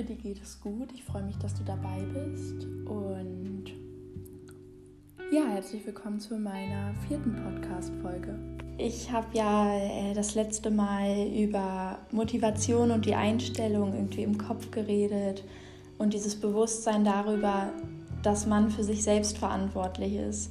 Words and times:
hoffe, 0.00 0.14
dir 0.14 0.16
geht 0.16 0.42
es 0.42 0.60
gut. 0.60 0.88
Ich 0.94 1.04
freue 1.04 1.22
mich, 1.22 1.36
dass 1.38 1.54
du 1.54 1.62
dabei 1.64 2.00
bist. 2.14 2.66
Und 2.86 3.64
ja, 5.30 5.42
herzlich 5.46 5.84
willkommen 5.84 6.18
zu 6.18 6.38
meiner 6.38 6.94
vierten 7.06 7.36
Podcast-Folge. 7.36 8.38
Ich 8.78 9.10
habe 9.12 9.26
ja 9.34 9.76
äh, 9.76 10.14
das 10.14 10.34
letzte 10.34 10.70
Mal 10.70 11.28
über 11.28 11.98
Motivation 12.12 12.90
und 12.90 13.04
die 13.04 13.14
Einstellung 13.14 13.92
irgendwie 13.92 14.22
im 14.22 14.38
Kopf 14.38 14.70
geredet 14.70 15.44
und 15.98 16.14
dieses 16.14 16.40
Bewusstsein 16.40 17.04
darüber, 17.04 17.70
dass 18.22 18.46
man 18.46 18.70
für 18.70 18.84
sich 18.84 19.02
selbst 19.02 19.36
verantwortlich 19.36 20.14
ist 20.14 20.50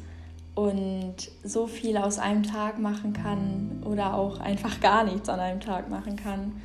und 0.53 1.15
so 1.43 1.65
viel 1.65 1.97
aus 1.97 2.19
einem 2.19 2.43
Tag 2.43 2.77
machen 2.77 3.13
kann 3.13 3.81
oder 3.83 4.13
auch 4.13 4.39
einfach 4.39 4.79
gar 4.79 5.03
nichts 5.03 5.27
an 5.27 5.39
einem 5.39 5.59
Tag 5.59 5.89
machen 5.89 6.17
kann, 6.17 6.61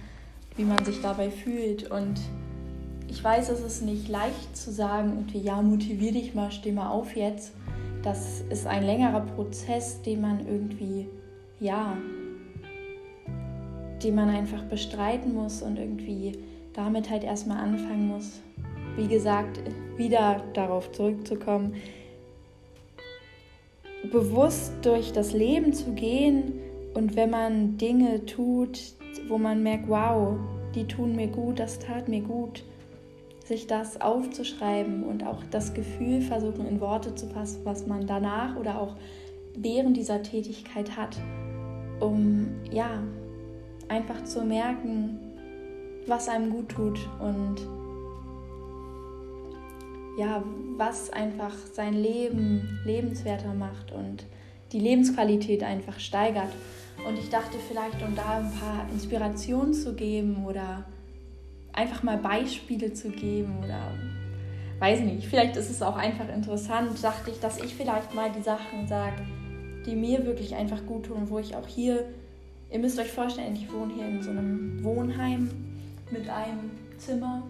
wie 0.56 0.64
man 0.64 0.84
sich 0.84 1.00
dabei 1.00 1.30
fühlt. 1.30 1.90
Und 1.90 2.20
ich 3.14 3.22
weiß, 3.22 3.48
es 3.50 3.60
ist 3.60 3.82
nicht 3.82 4.08
leicht 4.08 4.56
zu 4.56 4.72
sagen, 4.72 5.10
irgendwie, 5.10 5.38
ja, 5.38 5.62
motivier 5.62 6.10
dich 6.10 6.34
mal, 6.34 6.50
steh 6.50 6.72
mal 6.72 6.90
auf 6.90 7.14
jetzt. 7.14 7.52
Das 8.02 8.40
ist 8.50 8.66
ein 8.66 8.82
längerer 8.82 9.20
Prozess, 9.20 10.02
den 10.02 10.20
man 10.20 10.44
irgendwie, 10.48 11.06
ja, 11.60 11.96
den 14.02 14.14
man 14.16 14.28
einfach 14.30 14.64
bestreiten 14.64 15.32
muss 15.32 15.62
und 15.62 15.78
irgendwie 15.78 16.32
damit 16.72 17.08
halt 17.08 17.22
erstmal 17.22 17.58
anfangen 17.58 18.08
muss. 18.08 18.40
Wie 18.96 19.06
gesagt, 19.06 19.60
wieder 19.96 20.42
darauf 20.52 20.90
zurückzukommen, 20.90 21.74
bewusst 24.10 24.72
durch 24.82 25.12
das 25.12 25.32
Leben 25.32 25.72
zu 25.72 25.92
gehen 25.92 26.54
und 26.94 27.14
wenn 27.14 27.30
man 27.30 27.78
Dinge 27.78 28.26
tut, 28.26 28.80
wo 29.28 29.38
man 29.38 29.62
merkt, 29.62 29.88
wow, 29.88 30.36
die 30.74 30.84
tun 30.84 31.14
mir 31.14 31.28
gut, 31.28 31.60
das 31.60 31.78
tat 31.78 32.08
mir 32.08 32.20
gut, 32.20 32.64
sich 33.44 33.66
das 33.66 34.00
aufzuschreiben 34.00 35.04
und 35.04 35.24
auch 35.24 35.42
das 35.50 35.74
Gefühl 35.74 36.22
versuchen 36.22 36.66
in 36.66 36.80
Worte 36.80 37.14
zu 37.14 37.26
fassen, 37.28 37.60
was 37.64 37.86
man 37.86 38.06
danach 38.06 38.56
oder 38.56 38.80
auch 38.80 38.96
während 39.54 39.96
dieser 39.96 40.22
Tätigkeit 40.22 40.96
hat, 40.96 41.16
um 42.00 42.48
ja 42.72 43.02
einfach 43.88 44.24
zu 44.24 44.42
merken, 44.42 45.20
was 46.06 46.28
einem 46.28 46.50
gut 46.50 46.70
tut 46.70 46.98
und 47.20 47.56
ja, 50.18 50.42
was 50.76 51.10
einfach 51.10 51.54
sein 51.72 51.94
Leben 51.94 52.80
lebenswerter 52.84 53.52
macht 53.52 53.92
und 53.92 54.24
die 54.72 54.78
Lebensqualität 54.80 55.62
einfach 55.62 55.98
steigert. 55.98 56.52
Und 57.06 57.18
ich 57.18 57.28
dachte 57.28 57.58
vielleicht, 57.68 58.02
um 58.02 58.14
da 58.14 58.38
ein 58.38 58.52
paar 58.52 58.86
Inspirationen 58.92 59.74
zu 59.74 59.94
geben 59.94 60.44
oder 60.46 60.84
einfach 61.74 62.02
mal 62.02 62.18
Beispiele 62.18 62.92
zu 62.92 63.10
geben 63.10 63.58
oder 63.62 63.92
weiß 64.78 65.00
nicht, 65.00 65.26
vielleicht 65.26 65.56
ist 65.56 65.70
es 65.70 65.82
auch 65.82 65.96
einfach 65.96 66.28
interessant, 66.28 67.02
dachte 67.02 67.30
ich, 67.30 67.40
dass 67.40 67.58
ich 67.58 67.74
vielleicht 67.74 68.14
mal 68.14 68.30
die 68.30 68.42
Sachen 68.42 68.86
sage, 68.86 69.22
die 69.86 69.94
mir 69.94 70.24
wirklich 70.24 70.54
einfach 70.54 70.84
gut 70.86 71.06
tun, 71.06 71.28
wo 71.30 71.38
ich 71.38 71.56
auch 71.56 71.66
hier, 71.66 72.04
ihr 72.70 72.78
müsst 72.78 72.98
euch 72.98 73.10
vorstellen, 73.10 73.54
ich 73.54 73.72
wohne 73.72 73.94
hier 73.94 74.06
in 74.06 74.22
so 74.22 74.30
einem 74.30 74.82
Wohnheim 74.82 75.50
mit 76.10 76.28
einem 76.28 76.70
Zimmer, 76.98 77.42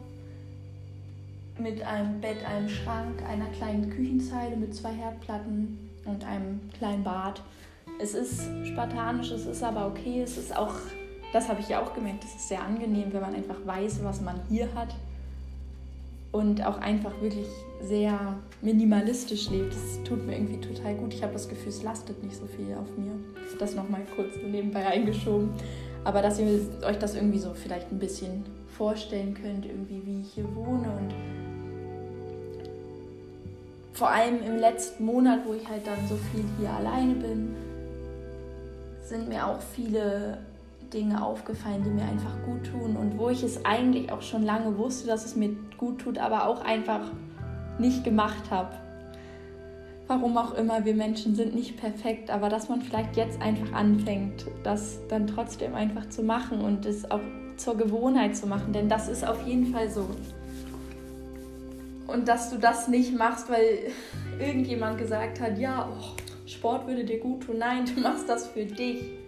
mit 1.59 1.83
einem 1.83 2.20
Bett, 2.20 2.44
einem 2.44 2.69
Schrank, 2.69 3.22
einer 3.28 3.47
kleinen 3.47 3.91
Küchenzeile 3.91 4.56
mit 4.56 4.75
zwei 4.75 4.92
Herdplatten 4.92 5.91
und 6.05 6.25
einem 6.25 6.61
kleinen 6.77 7.05
Bad. 7.05 7.42
Es 8.00 8.14
ist 8.14 8.42
spartanisch, 8.64 9.31
es 9.31 9.47
ist 9.47 9.62
aber 9.62 9.86
okay, 9.86 10.22
es 10.22 10.36
ist 10.36 10.55
auch 10.56 10.75
das 11.34 11.48
habe 11.48 11.60
ich 11.60 11.68
ja 11.68 11.82
auch 11.82 11.92
gemerkt, 11.94 12.22
es 12.22 12.36
ist 12.36 12.48
sehr 12.48 12.62
angenehm, 12.62 13.12
wenn 13.12 13.20
man 13.20 13.34
einfach 13.34 13.56
weiß, 13.64 14.04
was 14.04 14.20
man 14.20 14.41
hier 14.48 14.72
hat 14.72 14.94
und 16.31 16.64
auch 16.64 16.78
einfach 16.78 17.10
wirklich 17.20 17.48
sehr 17.82 18.36
minimalistisch 18.62 19.50
lebt. 19.50 19.72
Das 19.72 20.03
tut 20.04 20.25
mir 20.25 20.34
irgendwie 20.36 20.60
total 20.60 20.94
gut. 20.94 21.12
Ich 21.12 21.25
habe 21.25 21.32
das 21.32 21.48
Gefühl, 21.48 21.70
es 21.70 21.82
lastet 21.82 22.22
nicht 22.22 22.36
so 22.36 22.47
viel 22.47 22.72
auf 22.75 22.86
mir. 22.97 23.12
Das 23.59 23.75
nochmal 23.75 24.03
kurz 24.14 24.36
nebenbei 24.48 24.86
eingeschoben. 24.86 25.50
Aber 26.04 26.22
dass 26.22 26.38
ihr 26.38 26.60
euch 26.86 26.98
das 27.00 27.16
irgendwie 27.16 27.41
so 27.41 27.53
vielleicht 27.53 27.91
ein 27.91 27.98
bisschen 27.98 28.44
vorstellen 28.76 29.34
könnt, 29.34 29.66
irgendwie 29.66 30.03
wie 30.06 30.20
ich 30.20 30.34
hier 30.34 30.47
wohne 30.54 30.86
und 30.86 31.14
vor 33.92 34.10
allem 34.10 34.41
im 34.42 34.56
letzten 34.56 35.04
Monat, 35.04 35.41
wo 35.47 35.54
ich 35.54 35.69
halt 35.69 35.84
dann 35.86 35.98
so 36.09 36.16
viel 36.16 36.44
hier 36.59 36.70
alleine 36.70 37.14
bin, 37.14 37.54
sind 39.03 39.28
mir 39.28 39.47
auch 39.47 39.60
viele 39.60 40.38
Dinge 40.94 41.22
aufgefallen, 41.22 41.82
die 41.84 41.91
mir 41.91 42.05
einfach 42.05 42.43
gut 42.47 42.71
tun 42.71 42.97
und 42.97 43.19
wo 43.19 43.28
ich 43.28 43.43
es 43.43 43.65
eigentlich 43.65 44.10
auch 44.12 44.22
schon 44.22 44.43
lange 44.43 44.78
wusste, 44.78 45.09
dass 45.09 45.25
es 45.25 45.37
mir 45.37 45.50
gut 45.77 46.00
tut, 46.00 46.19
aber 46.19 46.47
auch 46.47 46.65
einfach 46.65 47.10
nicht 47.78 48.05
gemacht 48.05 48.50
habe. 48.50 48.71
Warum 50.06 50.37
auch 50.37 50.54
immer, 50.54 50.84
wir 50.84 50.94
Menschen 50.94 51.34
sind 51.34 51.54
nicht 51.54 51.77
perfekt, 51.78 52.31
aber 52.31 52.49
dass 52.49 52.69
man 52.69 52.83
vielleicht 52.83 53.16
jetzt 53.16 53.41
einfach 53.41 53.72
anfängt, 53.72 54.47
das 54.62 55.00
dann 55.09 55.27
trotzdem 55.27 55.75
einfach 55.75 56.09
zu 56.10 56.22
machen 56.22 56.60
und 56.60 56.87
es 56.87 57.10
auch 57.10 57.21
zur 57.56 57.77
Gewohnheit 57.77 58.37
zu 58.37 58.47
machen, 58.47 58.72
denn 58.72 58.88
das 58.88 59.09
ist 59.09 59.27
auf 59.27 59.47
jeden 59.47 59.72
Fall 59.72 59.91
so. 59.91 60.09
Und 62.06 62.28
dass 62.28 62.50
du 62.50 62.59
das 62.59 62.87
nicht 62.88 63.16
machst, 63.16 63.49
weil 63.50 63.91
irgendjemand 64.38 64.99
gesagt 64.99 65.41
hat, 65.41 65.59
ja, 65.59 65.88
oh, 65.91 66.21
Sport 66.47 66.87
würde 66.87 67.04
dir 67.04 67.19
gut 67.19 67.44
tun. 67.44 67.56
Nein, 67.59 67.87
du 67.87 68.00
machst 68.00 68.28
das 68.28 68.49
für 68.49 68.66
dich. 68.66 69.23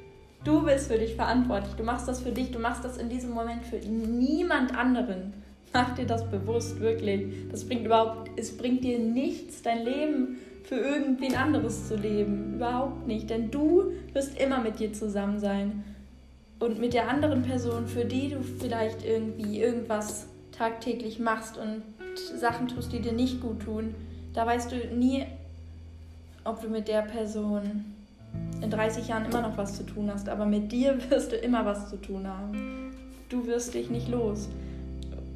Du 0.47 0.63
bist 0.63 0.87
für 0.87 0.97
dich 0.97 1.17
verantwortlich. 1.17 1.75
Du 1.75 1.83
machst 1.83 2.07
das 2.07 2.21
für 2.21 2.31
dich. 2.31 2.53
Du 2.53 2.61
machst 2.61 2.85
das 2.85 2.99
in 2.99 3.09
diesem 3.09 3.31
Moment 3.31 3.65
für 3.65 3.79
niemand 3.79 4.79
anderen. 4.79 5.35
Mach 5.73 5.97
dir 5.97 6.07
das 6.07 6.31
bewusst, 6.31 6.79
wirklich. 6.79 7.49
Das 7.51 7.67
bringt 7.67 7.85
überhaupt, 7.85 8.31
es 8.37 8.57
bringt 8.57 8.85
dir 8.85 9.01
nichts, 9.01 9.63
dein 9.63 9.85
Leben 9.85 10.39
für 10.63 10.77
irgendwen 10.77 11.35
anderes 11.35 11.89
zu 11.89 11.97
leben. 11.97 12.55
Überhaupt 12.55 13.09
nicht. 13.09 13.29
Denn 13.29 13.51
du 13.51 13.91
wirst 14.13 14.41
immer 14.41 14.61
mit 14.61 14.79
dir 14.79 14.93
zusammen 14.93 15.41
sein. 15.41 15.83
Und 16.61 16.79
mit 16.79 16.95
der 16.95 17.09
anderen 17.09 17.43
Person, 17.43 17.89
für 17.89 18.05
die 18.05 18.31
du 18.31 18.41
vielleicht 18.41 19.05
irgendwie 19.05 19.61
irgendwas 19.61 20.29
tagtäglich 20.53 21.19
machst 21.19 21.59
und 21.59 21.83
Sachen 22.39 22.69
tust, 22.69 22.93
die 22.93 23.01
dir 23.01 23.13
nicht 23.13 23.41
gut 23.41 23.63
tun, 23.63 23.97
da 24.33 24.47
weißt 24.47 24.71
du 24.71 24.77
nie, 24.95 25.25
ob 26.45 26.63
du 26.63 26.69
mit 26.69 26.87
der 26.87 27.03
Person 27.03 27.96
in 28.63 28.71
30 28.71 29.09
Jahren 29.09 29.27
immer 29.27 29.43
noch 29.43 29.57
was 29.57 29.77
zu 29.77 29.85
tun 29.85 30.11
hast, 30.13 30.29
aber 30.29 30.47
mit 30.47 30.73
dir 30.73 30.99
wirst 31.11 31.33
du 31.33 31.37
immer 31.37 31.65
was 31.65 31.91
zu 31.91 31.97
tun 31.97 32.27
haben. 32.27 32.93
Du 33.29 33.47
wirst 33.47 33.75
dich 33.75 33.91
nicht 33.91 34.09
los. 34.09 34.49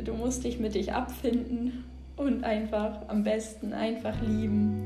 Du 0.05 0.15
musst 0.15 0.45
dich 0.45 0.59
mit 0.59 0.75
dich 0.75 0.93
abfinden 0.93 1.85
und 2.17 2.45
einfach 2.45 3.09
am 3.09 3.23
besten 3.23 3.73
einfach 3.73 4.21
lieben 4.23 4.85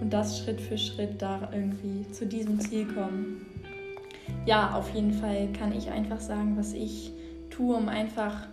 und 0.00 0.12
das 0.12 0.38
Schritt 0.38 0.60
für 0.60 0.78
Schritt 0.78 1.20
da 1.22 1.48
irgendwie 1.52 2.10
zu 2.12 2.26
diesem 2.26 2.60
Ziel 2.60 2.86
kommen. 2.86 3.46
Ja, 4.46 4.74
auf 4.74 4.94
jeden 4.94 5.12
Fall 5.12 5.48
kann 5.58 5.72
ich 5.72 5.90
einfach 5.90 6.20
sagen, 6.20 6.56
was 6.56 6.72
ich 6.72 7.12
tue, 7.50 7.74
um 7.74 7.88
einfach 7.88 8.46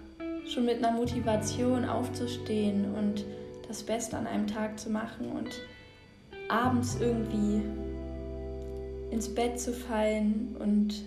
schon 0.47 0.65
mit 0.65 0.83
einer 0.83 0.91
Motivation 0.91 1.85
aufzustehen 1.85 2.93
und 2.95 3.25
das 3.67 3.83
Beste 3.83 4.17
an 4.17 4.27
einem 4.27 4.47
Tag 4.47 4.79
zu 4.79 4.89
machen 4.89 5.27
und 5.31 5.49
abends 6.49 6.97
irgendwie 6.99 7.61
ins 9.11 9.33
Bett 9.33 9.59
zu 9.59 9.73
fallen 9.73 10.55
und 10.59 11.03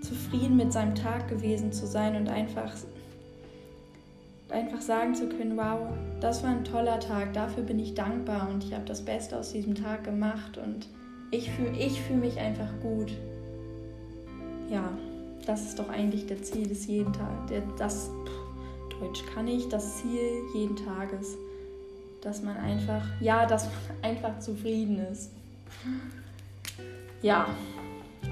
zufrieden 0.00 0.56
mit 0.56 0.72
seinem 0.72 0.94
Tag 0.94 1.28
gewesen 1.28 1.72
zu 1.72 1.86
sein 1.86 2.16
und 2.16 2.28
einfach, 2.28 2.72
einfach 4.48 4.80
sagen 4.80 5.14
zu 5.14 5.28
können, 5.28 5.56
wow, 5.56 5.88
das 6.20 6.42
war 6.42 6.50
ein 6.50 6.64
toller 6.64 7.00
Tag, 7.00 7.32
dafür 7.32 7.64
bin 7.64 7.78
ich 7.78 7.94
dankbar 7.94 8.48
und 8.48 8.64
ich 8.64 8.72
habe 8.72 8.84
das 8.84 9.04
Beste 9.04 9.38
aus 9.38 9.52
diesem 9.52 9.74
Tag 9.74 10.04
gemacht 10.04 10.58
und 10.58 10.88
ich 11.30 11.50
fühle 11.50 11.76
ich 11.76 12.00
fühl 12.00 12.16
mich 12.16 12.38
einfach 12.38 12.68
gut. 12.80 13.12
Ja, 14.70 14.88
das 15.46 15.64
ist 15.64 15.78
doch 15.78 15.88
eigentlich 15.88 16.26
der 16.26 16.42
Ziel 16.42 16.66
des 16.66 16.86
jeden 16.86 17.12
Tages. 17.12 17.62
Das 17.76 18.10
Deutsch 19.00 19.24
kann 19.34 19.48
ich, 19.48 19.68
das 19.68 19.98
Ziel 19.98 20.42
jeden 20.54 20.76
Tages. 20.76 21.36
Dass 22.20 22.42
man 22.42 22.56
einfach, 22.56 23.04
ja, 23.20 23.44
dass 23.46 23.64
man 23.64 23.74
einfach 24.02 24.38
zufrieden 24.38 24.98
ist. 25.10 25.30
Ja, 27.24 27.46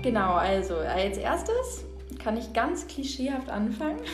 genau, 0.02 0.34
also 0.34 0.76
als 0.76 1.16
erstes 1.16 1.82
kann 2.22 2.36
ich 2.36 2.52
ganz 2.52 2.86
klischeehaft 2.86 3.48
anfangen. 3.48 4.00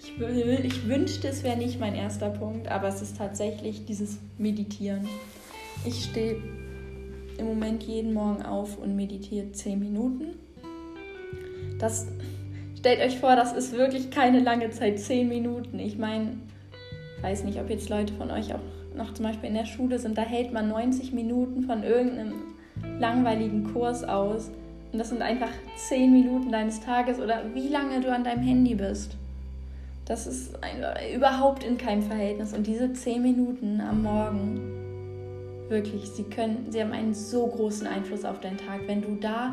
Ich, 0.00 0.64
ich 0.64 0.88
wünschte, 0.88 1.28
es 1.28 1.44
wäre 1.44 1.56
nicht 1.56 1.78
mein 1.78 1.94
erster 1.94 2.30
Punkt, 2.30 2.68
aber 2.68 2.88
es 2.88 3.02
ist 3.02 3.18
tatsächlich 3.18 3.84
dieses 3.84 4.18
Meditieren. 4.36 5.08
Ich 5.84 6.04
stehe 6.04 6.36
im 7.36 7.46
Moment 7.46 7.84
jeden 7.84 8.14
Morgen 8.14 8.42
auf 8.42 8.78
und 8.78 8.96
meditiere 8.96 9.52
10 9.52 9.78
Minuten. 9.78 10.34
Das 11.78 12.06
stellt 12.78 13.00
euch 13.00 13.18
vor, 13.18 13.36
das 13.36 13.52
ist 13.52 13.72
wirklich 13.72 14.10
keine 14.10 14.40
lange 14.40 14.70
Zeit, 14.70 14.98
10 14.98 15.28
Minuten. 15.28 15.78
Ich 15.78 15.98
meine, 15.98 16.38
weiß 17.20 17.44
nicht, 17.44 17.60
ob 17.60 17.70
jetzt 17.70 17.88
Leute 17.88 18.12
von 18.14 18.30
euch 18.30 18.54
auch 18.54 18.96
noch 18.96 19.14
zum 19.14 19.24
Beispiel 19.24 19.50
in 19.50 19.54
der 19.54 19.66
Schule 19.66 19.98
sind, 20.00 20.18
da 20.18 20.22
hält 20.22 20.52
man 20.52 20.68
90 20.68 21.12
Minuten 21.12 21.62
von 21.62 21.84
irgendeinem 21.84 22.57
langweiligen 22.98 23.72
Kurs 23.72 24.04
aus. 24.04 24.50
Und 24.92 24.98
das 24.98 25.10
sind 25.10 25.22
einfach 25.22 25.50
zehn 25.76 26.12
Minuten 26.12 26.50
deines 26.50 26.80
Tages 26.80 27.20
oder 27.20 27.42
wie 27.54 27.68
lange 27.68 28.00
du 28.00 28.12
an 28.12 28.24
deinem 28.24 28.42
Handy 28.42 28.74
bist. 28.74 29.16
Das 30.04 30.26
ist 30.26 30.58
überhaupt 31.14 31.62
in 31.62 31.76
keinem 31.76 32.02
Verhältnis. 32.02 32.54
Und 32.54 32.66
diese 32.66 32.92
zehn 32.94 33.22
Minuten 33.22 33.80
am 33.80 34.02
Morgen, 34.02 34.60
wirklich, 35.68 36.08
sie 36.08 36.24
können, 36.24 36.66
sie 36.70 36.80
haben 36.80 36.92
einen 36.92 37.12
so 37.12 37.46
großen 37.46 37.86
Einfluss 37.86 38.24
auf 38.24 38.40
deinen 38.40 38.56
Tag. 38.56 38.80
Wenn 38.86 39.02
du 39.02 39.16
da 39.20 39.52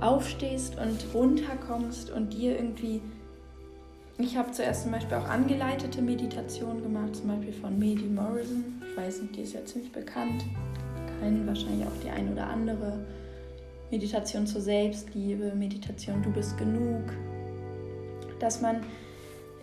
aufstehst 0.00 0.76
und 0.78 1.06
runterkommst 1.14 2.10
und 2.10 2.32
dir 2.34 2.56
irgendwie. 2.56 3.00
Ich 4.18 4.36
habe 4.36 4.50
zuerst 4.50 4.84
zum 4.84 4.92
Beispiel 4.92 5.16
auch 5.16 5.28
angeleitete 5.28 6.00
Meditationen 6.00 6.82
gemacht, 6.82 7.16
zum 7.16 7.28
Beispiel 7.28 7.52
von 7.52 7.78
Medi 7.78 8.04
Morrison. 8.04 8.82
Ich 8.90 8.96
weiß 8.96 9.22
nicht, 9.22 9.36
die 9.36 9.42
ist 9.42 9.52
ja 9.52 9.64
ziemlich 9.64 9.92
bekannt. 9.92 10.44
Kennen 11.20 11.46
wahrscheinlich 11.46 11.86
auch 11.86 12.02
die 12.02 12.10
ein 12.10 12.32
oder 12.32 12.46
andere. 12.46 13.04
Meditation 13.90 14.46
zur 14.46 14.60
Selbstliebe, 14.60 15.54
Meditation 15.54 16.22
Du 16.22 16.30
bist 16.32 16.56
genug. 16.58 17.04
Dass 18.40 18.60
man 18.60 18.80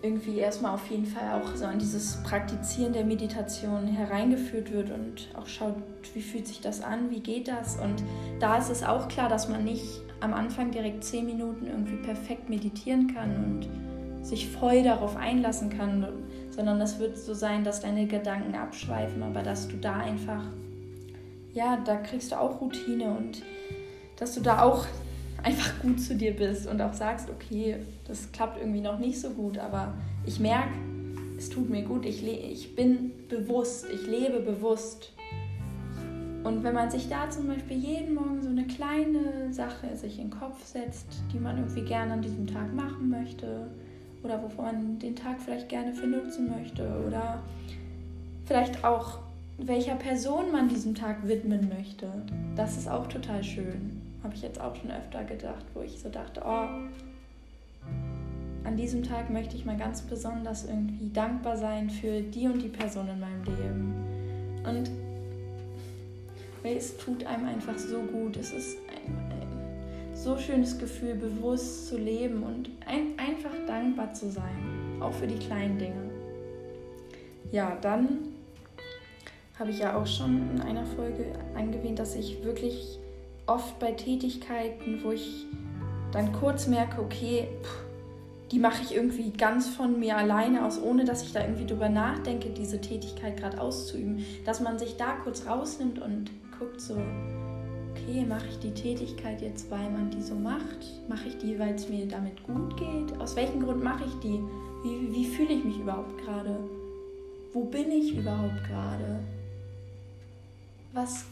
irgendwie 0.02 0.40
erstmal 0.40 0.74
auf 0.74 0.90
jeden 0.90 1.06
Fall 1.06 1.42
auch 1.42 1.56
so 1.56 1.66
an 1.66 1.80
dieses 1.80 2.22
Praktizieren 2.24 2.92
der 2.92 3.06
Meditation 3.06 3.88
hereingeführt 3.88 4.72
wird 4.72 4.92
und 4.92 5.30
auch 5.34 5.48
schaut, 5.48 5.76
wie 6.14 6.22
fühlt 6.22 6.46
sich 6.46 6.60
das 6.60 6.82
an, 6.82 7.10
wie 7.10 7.22
geht 7.22 7.48
das. 7.48 7.78
Und 7.78 8.04
da 8.40 8.58
ist 8.58 8.70
es 8.70 8.84
auch 8.84 9.08
klar, 9.08 9.30
dass 9.30 9.48
man 9.48 9.64
nicht 9.64 10.02
am 10.20 10.34
Anfang 10.34 10.72
direkt 10.72 11.06
zehn 11.06 11.26
Minuten 11.26 11.68
irgendwie 11.68 11.96
perfekt 11.96 12.50
meditieren 12.50 13.14
kann 13.14 13.36
und 13.46 14.26
sich 14.26 14.50
voll 14.50 14.84
darauf 14.84 15.16
einlassen 15.16 15.70
kann, 15.70 16.06
sondern 16.50 16.82
es 16.82 17.00
wird 17.00 17.18
so 17.18 17.34
sein, 17.34 17.64
dass 17.64 17.82
deine 17.82 18.06
Gedanken 18.06 18.56
abschweifen, 18.56 19.24
aber 19.24 19.42
dass 19.42 19.68
du 19.68 19.78
da 19.78 19.98
einfach, 19.98 20.44
ja, 21.54 21.78
da 21.78 21.98
kriegst 21.98 22.32
du 22.32 22.40
auch 22.40 22.60
Routine 22.62 23.12
und 23.12 23.44
dass 24.18 24.36
du 24.36 24.42
da 24.42 24.62
auch 24.62 24.86
einfach 25.44 25.82
gut 25.82 26.00
zu 26.00 26.16
dir 26.16 26.36
bist 26.36 26.68
und 26.68 26.82
auch 26.82 26.94
sagst, 26.94 27.30
okay, 27.30 27.78
das 28.08 28.32
klappt 28.32 28.60
irgendwie 28.60 28.82
noch 28.82 29.00
nicht 29.00 29.20
so 29.20 29.32
gut, 29.32 29.58
aber 29.58 29.94
ich 30.26 30.40
merke, 30.40 30.74
es 31.38 31.50
tut 31.50 31.70
mir 31.70 31.84
gut, 31.84 32.06
ich, 32.06 32.26
ich 32.26 32.76
bin 32.76 33.12
bewusst, 33.28 33.86
ich 33.92 34.08
lebe 34.08 34.40
bewusst. 34.40 35.12
Und 36.44 36.64
wenn 36.64 36.74
man 36.74 36.92
sich 36.92 37.10
da 37.10 37.30
zum 37.30 37.48
Beispiel 37.48 37.78
jeden 37.78 38.16
Morgen 38.16 38.42
so 38.42 38.50
eine 38.50 38.66
kleine 38.66 39.52
Sache 39.52 39.96
sich 39.96 40.20
in 40.20 40.30
den 40.30 40.40
Kopf 40.40 40.66
setzt, 40.66 41.08
die 41.34 41.40
man 41.40 41.58
irgendwie 41.58 41.84
gerne 41.84 42.14
an 42.14 42.22
diesem 42.22 42.48
Tag 42.48 42.74
machen 42.74 43.10
möchte 43.10 43.70
oder 44.24 44.42
wovon 44.42 44.66
man 44.66 45.00
den 45.00 45.16
Tag 45.16 45.42
vielleicht 45.42 45.70
gerne 45.70 45.94
für 45.94 46.08
nutzen 46.08 46.50
möchte 46.50 46.84
oder 47.08 47.42
vielleicht 48.46 48.84
auch 48.84 49.20
welcher 49.58 49.96
Person 49.96 50.52
man 50.52 50.68
diesen 50.68 50.96
Tag 50.96 51.28
widmen 51.28 51.70
möchte, 51.70 52.08
das 52.56 52.78
ist 52.78 52.90
auch 52.90 53.08
total 53.08 53.44
schön 53.44 54.04
habe 54.24 54.36
ich 54.36 54.42
jetzt 54.42 54.60
auch 54.60 54.76
schon 54.76 54.90
öfter 54.90 55.24
gedacht, 55.26 55.66
wo 55.74 55.82
ich 55.82 56.00
so 56.00 56.10
dachte, 56.10 56.42
oh, 56.46 56.68
an 58.64 58.78
diesem 58.78 59.04
Tag 59.04 59.30
möchte 59.30 59.56
ich 59.58 59.66
mal 59.66 59.78
ganz 59.78 60.02
besonders 60.02 60.66
irgendwie 60.66 61.10
dankbar 61.10 61.58
sein 61.58 61.90
für 61.90 62.22
die 62.22 62.48
und 62.48 62.62
die 62.62 62.70
Person 62.70 63.10
in 63.10 63.20
meinem 63.20 63.44
Leben. 63.44 63.94
Und 64.66 64.90
es 66.64 66.98
tut 66.98 67.26
einem 67.26 67.46
einfach 67.46 67.78
so 67.78 68.00
gut. 68.00 68.38
Es 68.38 68.54
ist 68.54 68.78
ein, 68.90 69.14
ein 69.42 70.16
so 70.16 70.38
schönes 70.38 70.80
Gefühl, 70.80 71.16
bewusst 71.16 71.90
zu 71.90 71.98
leben 71.98 72.44
und 72.44 72.70
ein, 72.86 73.20
einfach 73.20 73.54
dankbar 73.68 74.14
zu 74.14 74.32
sein, 74.32 75.02
auch 75.02 75.12
für 75.12 75.28
die 75.28 75.40
kleinen 75.40 75.78
Dinge. 75.78 76.10
Ja, 77.52 77.78
dann 77.82 78.33
habe 79.64 79.72
ich 79.72 79.80
ja 79.80 79.96
auch 79.96 80.06
schon 80.06 80.50
in 80.56 80.62
einer 80.62 80.86
Folge 80.86 81.32
angewähnt, 81.56 81.98
dass 81.98 82.16
ich 82.16 82.44
wirklich 82.44 83.00
oft 83.46 83.80
bei 83.80 83.94
Tätigkeiten, 83.94 85.00
wo 85.06 85.14
ich 85.14 85.46
dann 86.12 86.34
kurz 86.34 86.68
merke, 86.68 87.02
okay, 87.02 87.48
die 88.52 88.60
mache 88.60 88.84
ich 88.84 88.94
irgendwie 88.94 89.32
ganz 89.32 89.70
von 89.70 90.02
mir 90.02 90.18
alleine 90.18 90.66
aus, 90.66 90.82
ohne 90.82 91.06
dass 91.06 91.24
ich 91.24 91.32
da 91.32 91.40
irgendwie 91.40 91.66
drüber 91.66 91.88
nachdenke, 91.88 92.50
diese 92.50 92.82
Tätigkeit 92.82 93.38
gerade 93.38 93.62
auszuüben, 93.62 94.26
dass 94.44 94.60
man 94.60 94.78
sich 94.78 94.98
da 94.98 95.14
kurz 95.24 95.48
rausnimmt 95.48 95.98
und 96.02 96.30
guckt 96.60 96.82
so, 96.82 96.96
okay, 97.92 98.26
mache 98.28 98.48
ich 98.50 98.60
die 98.60 98.74
Tätigkeit 98.74 99.42
jetzt, 99.42 99.72
weil 99.72 99.90
man 99.92 100.12
die 100.12 100.22
so 100.22 100.36
macht? 100.36 101.08
Mache 101.08 101.30
ich 101.30 101.38
die, 101.38 101.58
weil 101.58 101.76
es 101.76 101.88
mir 101.88 102.06
damit 102.06 102.44
gut 102.44 102.76
geht? 102.76 103.18
Aus 103.22 103.38
welchem 103.38 103.64
Grund 103.64 103.82
mache 103.82 104.04
ich 104.04 104.20
die? 104.20 104.42
Wie, 104.84 105.14
wie 105.14 105.26
fühle 105.26 105.54
ich 105.54 105.64
mich 105.64 105.80
überhaupt 105.80 106.18
gerade? 106.18 106.60
Wo 107.54 107.64
bin 107.64 107.90
ich 107.92 108.18
überhaupt 108.18 108.62
gerade? 108.68 109.22
Was, 110.94 111.26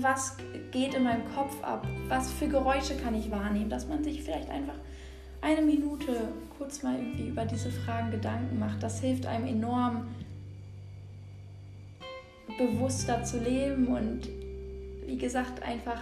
was 0.00 0.36
geht 0.70 0.94
in 0.94 1.04
meinem 1.04 1.24
Kopf 1.34 1.62
ab, 1.62 1.86
was 2.08 2.32
für 2.32 2.48
Geräusche 2.48 2.96
kann 2.96 3.14
ich 3.14 3.30
wahrnehmen, 3.30 3.68
dass 3.68 3.86
man 3.86 4.02
sich 4.02 4.22
vielleicht 4.22 4.48
einfach 4.48 4.74
eine 5.42 5.60
Minute 5.60 6.28
kurz 6.56 6.82
mal 6.82 6.96
irgendwie 6.96 7.28
über 7.28 7.44
diese 7.44 7.70
Fragen 7.70 8.10
Gedanken 8.10 8.58
macht. 8.58 8.82
Das 8.82 9.00
hilft 9.00 9.26
einem 9.26 9.46
enorm, 9.46 10.08
bewusster 12.56 13.24
zu 13.24 13.38
leben 13.40 13.88
und 13.88 14.28
wie 15.06 15.18
gesagt, 15.18 15.62
einfach, 15.62 16.00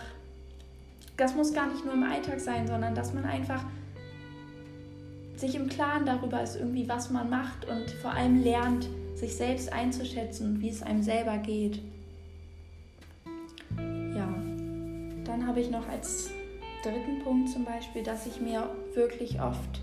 das 1.16 1.34
muss 1.34 1.52
gar 1.52 1.66
nicht 1.72 1.84
nur 1.84 1.94
im 1.94 2.04
Alltag 2.04 2.40
sein, 2.40 2.66
sondern 2.66 2.94
dass 2.94 3.12
man 3.12 3.24
einfach 3.24 3.64
sich 5.36 5.56
im 5.56 5.68
Klaren 5.68 6.06
darüber 6.06 6.40
ist, 6.40 6.56
irgendwie, 6.56 6.88
was 6.88 7.10
man 7.10 7.28
macht 7.28 7.64
und 7.64 7.90
vor 8.00 8.12
allem 8.12 8.42
lernt, 8.42 8.88
sich 9.16 9.34
selbst 9.34 9.72
einzuschätzen 9.72 10.54
und 10.54 10.60
wie 10.60 10.68
es 10.68 10.82
einem 10.82 11.02
selber 11.02 11.38
geht. 11.38 11.80
Dann 15.32 15.46
habe 15.46 15.60
ich 15.60 15.70
noch 15.70 15.88
als 15.88 16.30
dritten 16.82 17.24
Punkt 17.24 17.48
zum 17.48 17.64
Beispiel, 17.64 18.02
dass 18.02 18.26
ich 18.26 18.38
mir 18.42 18.68
wirklich 18.92 19.40
oft 19.40 19.80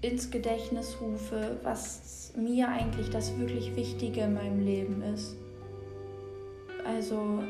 ins 0.00 0.30
Gedächtnis 0.30 0.96
rufe, 1.00 1.56
was 1.64 2.32
mir 2.36 2.68
eigentlich 2.68 3.10
das 3.10 3.36
wirklich 3.36 3.74
Wichtige 3.74 4.20
in 4.20 4.34
meinem 4.34 4.64
Leben 4.64 5.02
ist. 5.02 5.34
Also 6.86 7.42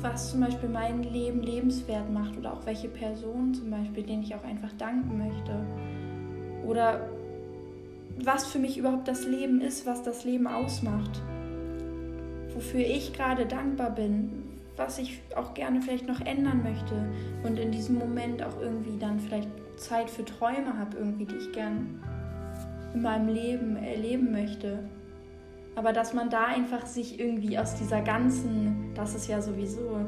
was 0.00 0.32
zum 0.32 0.40
Beispiel 0.40 0.68
mein 0.68 1.04
Leben 1.04 1.40
lebenswert 1.40 2.10
macht 2.10 2.36
oder 2.36 2.52
auch 2.52 2.66
welche 2.66 2.88
Personen 2.88 3.54
zum 3.54 3.70
Beispiel, 3.70 4.02
denen 4.02 4.24
ich 4.24 4.34
auch 4.34 4.42
einfach 4.42 4.72
danken 4.76 5.18
möchte. 5.18 5.64
Oder 6.66 7.08
was 8.24 8.44
für 8.44 8.58
mich 8.58 8.76
überhaupt 8.76 9.06
das 9.06 9.24
Leben 9.24 9.60
ist, 9.60 9.86
was 9.86 10.02
das 10.02 10.24
Leben 10.24 10.48
ausmacht. 10.48 11.22
Wofür 12.54 12.80
ich 12.80 13.12
gerade 13.12 13.46
dankbar 13.46 13.92
bin, 13.92 14.47
was 14.78 14.98
ich 14.98 15.20
auch 15.34 15.54
gerne 15.54 15.82
vielleicht 15.82 16.06
noch 16.06 16.20
ändern 16.20 16.62
möchte 16.62 16.94
und 17.42 17.58
in 17.58 17.72
diesem 17.72 17.98
Moment 17.98 18.42
auch 18.42 18.60
irgendwie 18.60 18.98
dann 18.98 19.18
vielleicht 19.18 19.48
Zeit 19.76 20.08
für 20.08 20.24
Träume 20.24 20.78
habe, 20.78 20.96
irgendwie, 20.96 21.24
die 21.24 21.36
ich 21.36 21.52
gern 21.52 22.00
in 22.94 23.02
meinem 23.02 23.28
Leben 23.28 23.76
erleben 23.76 24.32
möchte. 24.32 24.88
Aber 25.74 25.92
dass 25.92 26.14
man 26.14 26.30
da 26.30 26.46
einfach 26.46 26.86
sich 26.86 27.20
irgendwie 27.20 27.58
aus 27.58 27.76
dieser 27.76 28.00
ganzen, 28.02 28.92
das 28.94 29.14
ist 29.14 29.28
ja 29.28 29.40
sowieso. 29.40 30.00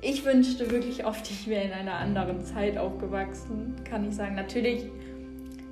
Ich 0.00 0.24
wünschte 0.24 0.70
wirklich 0.70 1.04
oft, 1.04 1.28
ich 1.30 1.48
wäre 1.48 1.64
in 1.64 1.72
einer 1.72 1.94
anderen 1.94 2.42
Zeit 2.42 2.78
aufgewachsen, 2.78 3.74
kann 3.84 4.08
ich 4.08 4.14
sagen. 4.14 4.34
Natürlich 4.34 4.86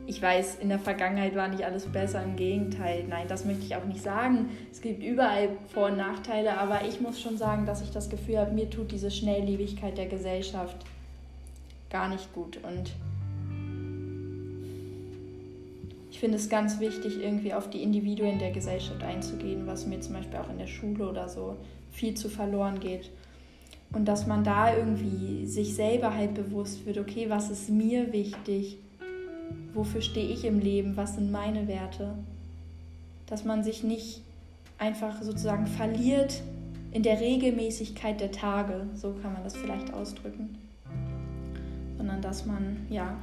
ich 0.07 0.23
weiß, 0.23 0.59
in 0.61 0.69
der 0.69 0.79
Vergangenheit 0.79 1.35
war 1.35 1.49
nicht 1.49 1.65
alles 1.65 1.87
besser, 1.87 2.23
im 2.23 2.37
Gegenteil. 2.37 3.05
Nein, 3.09 3.27
das 3.29 3.45
möchte 3.45 3.65
ich 3.65 3.75
auch 3.75 3.85
nicht 3.85 4.03
sagen. 4.03 4.51
Es 4.71 4.81
gibt 4.81 5.03
überall 5.03 5.49
Vor- 5.75 5.87
und 5.87 5.97
Nachteile, 5.97 6.59
aber 6.59 6.85
ich 6.87 7.01
muss 7.01 7.21
schon 7.21 7.37
sagen, 7.37 7.67
dass 7.67 7.83
ich 7.83 7.91
das 7.91 8.09
Gefühl 8.09 8.39
habe, 8.39 8.53
mir 8.53 8.71
tut 8.71 8.93
diese 8.93 9.11
Schnelllebigkeit 9.11 9.99
der 9.99 10.07
Gesellschaft 10.07 10.77
gar 11.91 12.09
nicht 12.09 12.33
gut. 12.33 12.59
Und 12.63 12.93
ich 16.11 16.21
finde 16.21 16.37
es 16.37 16.49
ganz 16.49 16.79
wichtig, 16.79 17.21
irgendwie 17.21 17.53
auf 17.53 17.69
die 17.69 17.83
Individuen 17.83 18.39
der 18.39 18.53
Gesellschaft 18.53 19.03
einzugehen, 19.03 19.67
was 19.67 19.87
mir 19.87 20.01
zum 20.01 20.15
Beispiel 20.15 20.39
auch 20.39 20.51
in 20.51 20.59
der 20.59 20.69
Schule 20.69 21.11
oder 21.11 21.29
so 21.29 21.57
viel 21.91 22.15
zu 22.15 22.29
verloren 22.29 22.79
geht. 22.79 23.11
Und 23.93 24.07
dass 24.07 24.27
man 24.27 24.45
da 24.45 24.77
irgendwie 24.77 25.47
sich 25.47 25.75
selber 25.75 26.15
halt 26.15 26.35
bewusst 26.35 26.87
wird, 26.87 26.99
okay, 26.99 27.29
was 27.29 27.51
ist 27.51 27.71
mir 27.71 28.13
wichtig? 28.13 28.79
Wofür 29.77 30.01
stehe 30.01 30.29
ich 30.29 30.45
im 30.45 30.59
Leben, 30.59 30.97
was 30.97 31.15
sind 31.15 31.31
meine 31.31 31.69
Werte. 31.69 32.15
Dass 33.27 33.45
man 33.45 33.63
sich 33.63 33.85
nicht 33.85 34.23
einfach 34.79 35.23
sozusagen 35.23 35.67
verliert 35.67 36.43
in 36.93 37.03
der 37.03 37.21
Regelmäßigkeit 37.21 38.21
der 38.21 38.33
Tage, 38.33 38.87
so 38.95 39.15
kann 39.23 39.35
man 39.35 39.45
das 39.45 39.57
vielleicht 39.57 39.93
ausdrücken, 39.93 40.57
sondern 41.97 42.23
dass 42.23 42.47
man, 42.47 42.87
ja, 42.89 43.17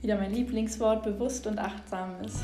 wieder 0.00 0.16
mein 0.16 0.32
Lieblingswort, 0.32 1.02
bewusst 1.02 1.46
und 1.46 1.58
achtsam 1.58 2.10
ist. 2.24 2.42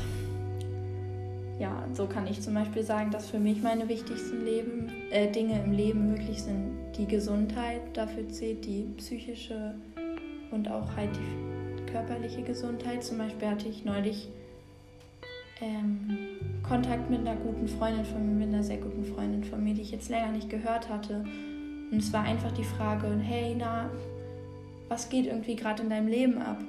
Ja, 1.59 1.87
so 1.93 2.05
kann 2.05 2.27
ich 2.27 2.41
zum 2.41 2.53
Beispiel 2.53 2.83
sagen, 2.83 3.09
dass 3.09 3.31
für 3.31 3.39
mich 3.39 3.63
meine 3.63 3.89
wichtigsten 3.89 4.45
Leben, 4.45 4.91
äh, 5.09 5.31
Dinge 5.31 5.59
im 5.63 5.71
Leben 5.71 6.11
möglich 6.11 6.43
sind. 6.43 6.75
Die 6.99 7.07
Gesundheit, 7.07 7.81
dafür 7.93 8.29
zählt 8.29 8.63
die 8.63 8.93
psychische 8.97 9.73
und 10.51 10.69
auch 10.69 10.95
halt 10.95 11.09
die 11.15 11.56
körperliche 11.97 12.43
Gesundheit. 12.43 13.03
Zum 13.03 13.17
Beispiel 13.17 13.47
hatte 13.47 13.67
ich 13.67 13.83
neulich 13.85 14.29
ähm, 15.61 16.17
Kontakt 16.67 17.09
mit 17.09 17.21
einer 17.21 17.35
guten 17.35 17.67
Freundin 17.67 18.05
von 18.05 18.25
mir, 18.25 18.45
mit 18.45 18.53
einer 18.53 18.63
sehr 18.63 18.77
guten 18.77 19.03
Freundin 19.03 19.43
von 19.43 19.63
mir, 19.63 19.73
die 19.73 19.81
ich 19.81 19.91
jetzt 19.91 20.09
länger 20.09 20.31
nicht 20.31 20.49
gehört 20.49 20.89
hatte. 20.89 21.25
Und 21.91 21.97
es 21.97 22.13
war 22.13 22.23
einfach 22.23 22.51
die 22.51 22.63
Frage, 22.63 23.07
hey, 23.21 23.55
na, 23.57 23.89
was 24.89 25.09
geht 25.09 25.25
irgendwie 25.25 25.55
gerade 25.55 25.83
in 25.83 25.89
deinem 25.89 26.07
Leben 26.07 26.41
ab? 26.41 26.59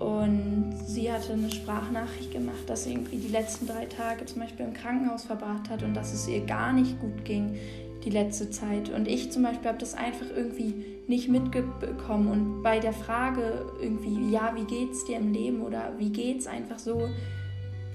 Und 0.00 0.74
sie 0.84 1.12
hatte 1.12 1.34
eine 1.34 1.52
Sprachnachricht 1.52 2.32
gemacht, 2.32 2.64
dass 2.66 2.84
sie 2.84 2.94
irgendwie 2.94 3.18
die 3.18 3.28
letzten 3.28 3.68
drei 3.68 3.86
Tage 3.86 4.26
zum 4.26 4.40
Beispiel 4.40 4.66
im 4.66 4.74
Krankenhaus 4.74 5.24
verbracht 5.24 5.70
hat 5.70 5.84
und 5.84 5.94
dass 5.94 6.12
es 6.12 6.26
ihr 6.26 6.44
gar 6.44 6.72
nicht 6.72 7.00
gut 7.00 7.24
ging 7.24 7.56
die 8.04 8.10
letzte 8.10 8.50
Zeit. 8.50 8.90
Und 8.90 9.08
ich 9.08 9.32
zum 9.32 9.42
Beispiel 9.42 9.68
habe 9.68 9.78
das 9.78 9.94
einfach 9.94 10.26
irgendwie 10.34 10.74
nicht 11.06 11.28
mitbekommen. 11.28 12.28
Und 12.28 12.62
bei 12.62 12.78
der 12.78 12.92
Frage 12.92 13.66
irgendwie, 13.80 14.30
ja, 14.32 14.54
wie 14.54 14.64
geht's 14.64 15.04
dir 15.04 15.16
im 15.18 15.32
Leben 15.32 15.62
oder 15.62 15.92
wie 15.98 16.10
geht's 16.10 16.46
einfach 16.46 16.78
so, 16.78 17.08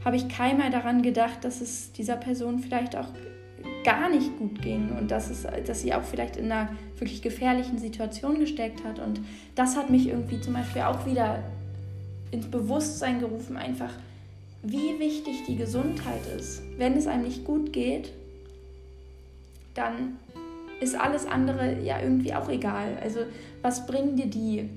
habe 0.04 0.16
ich 0.16 0.30
keinmal 0.30 0.72
daran 0.72 1.02
gedacht, 1.02 1.44
dass 1.44 1.62
es 1.62 1.92
dieser 1.92 2.16
Person 2.16 2.60
vielleicht 2.60 2.96
auch 2.96 3.08
gar 3.84 4.10
nicht 4.10 4.38
gut 4.38 4.62
ging 4.62 4.90
und 4.98 5.12
dass, 5.12 5.30
es, 5.30 5.46
dass 5.66 5.82
sie 5.82 5.94
auch 5.94 6.04
vielleicht 6.04 6.38
in 6.38 6.52
einer 6.52 6.70
wirklich 6.98 7.22
gefährlichen 7.22 7.78
Situation 7.78 8.40
gesteckt 8.40 8.84
hat. 8.84 9.00
Und 9.00 9.22
das 9.56 9.76
hat 9.76 9.90
mich 9.90 10.08
irgendwie 10.08 10.40
zum 10.40 10.54
Beispiel 10.54 10.84
auch 10.84 11.06
wieder 11.06 11.44
ins 12.32 12.48
Bewusstsein 12.48 13.20
gerufen, 13.20 13.58
einfach 13.58 13.94
wie 14.62 15.00
wichtig 15.00 15.44
die 15.48 15.56
Gesundheit 15.56 16.22
ist. 16.38 16.62
Wenn 16.78 16.94
es 16.98 17.08
einem 17.08 17.24
nicht 17.24 17.46
gut 17.46 17.72
geht, 17.74 18.12
dann 19.80 20.18
ist 20.82 21.00
alles 21.00 21.26
andere 21.26 21.80
ja 21.82 22.02
irgendwie 22.02 22.34
auch 22.34 22.50
egal. 22.50 22.98
Also 23.02 23.22
was 23.62 23.86
bringen 23.86 24.16
dir 24.16 24.28
die? 24.28 24.70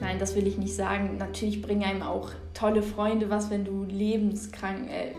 Nein, 0.00 0.18
das 0.18 0.34
will 0.34 0.46
ich 0.46 0.56
nicht 0.58 0.74
sagen. 0.74 1.16
Natürlich 1.18 1.62
bringen 1.62 1.84
einem 1.84 2.02
auch 2.02 2.30
tolle 2.54 2.82
Freunde 2.82 3.30
was, 3.30 3.50
wenn 3.50 3.64
du 3.64 3.84
lebenskrank, 3.84 4.90
äh, 4.90 5.12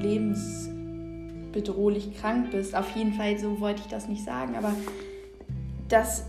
lebensbedrohlich 0.00 2.16
krank 2.16 2.50
bist. 2.50 2.74
Auf 2.76 2.94
jeden 2.94 3.14
Fall, 3.14 3.38
so 3.38 3.60
wollte 3.60 3.82
ich 3.82 3.88
das 3.88 4.08
nicht 4.08 4.24
sagen. 4.24 4.56
Aber 4.56 4.74
dass 5.88 6.24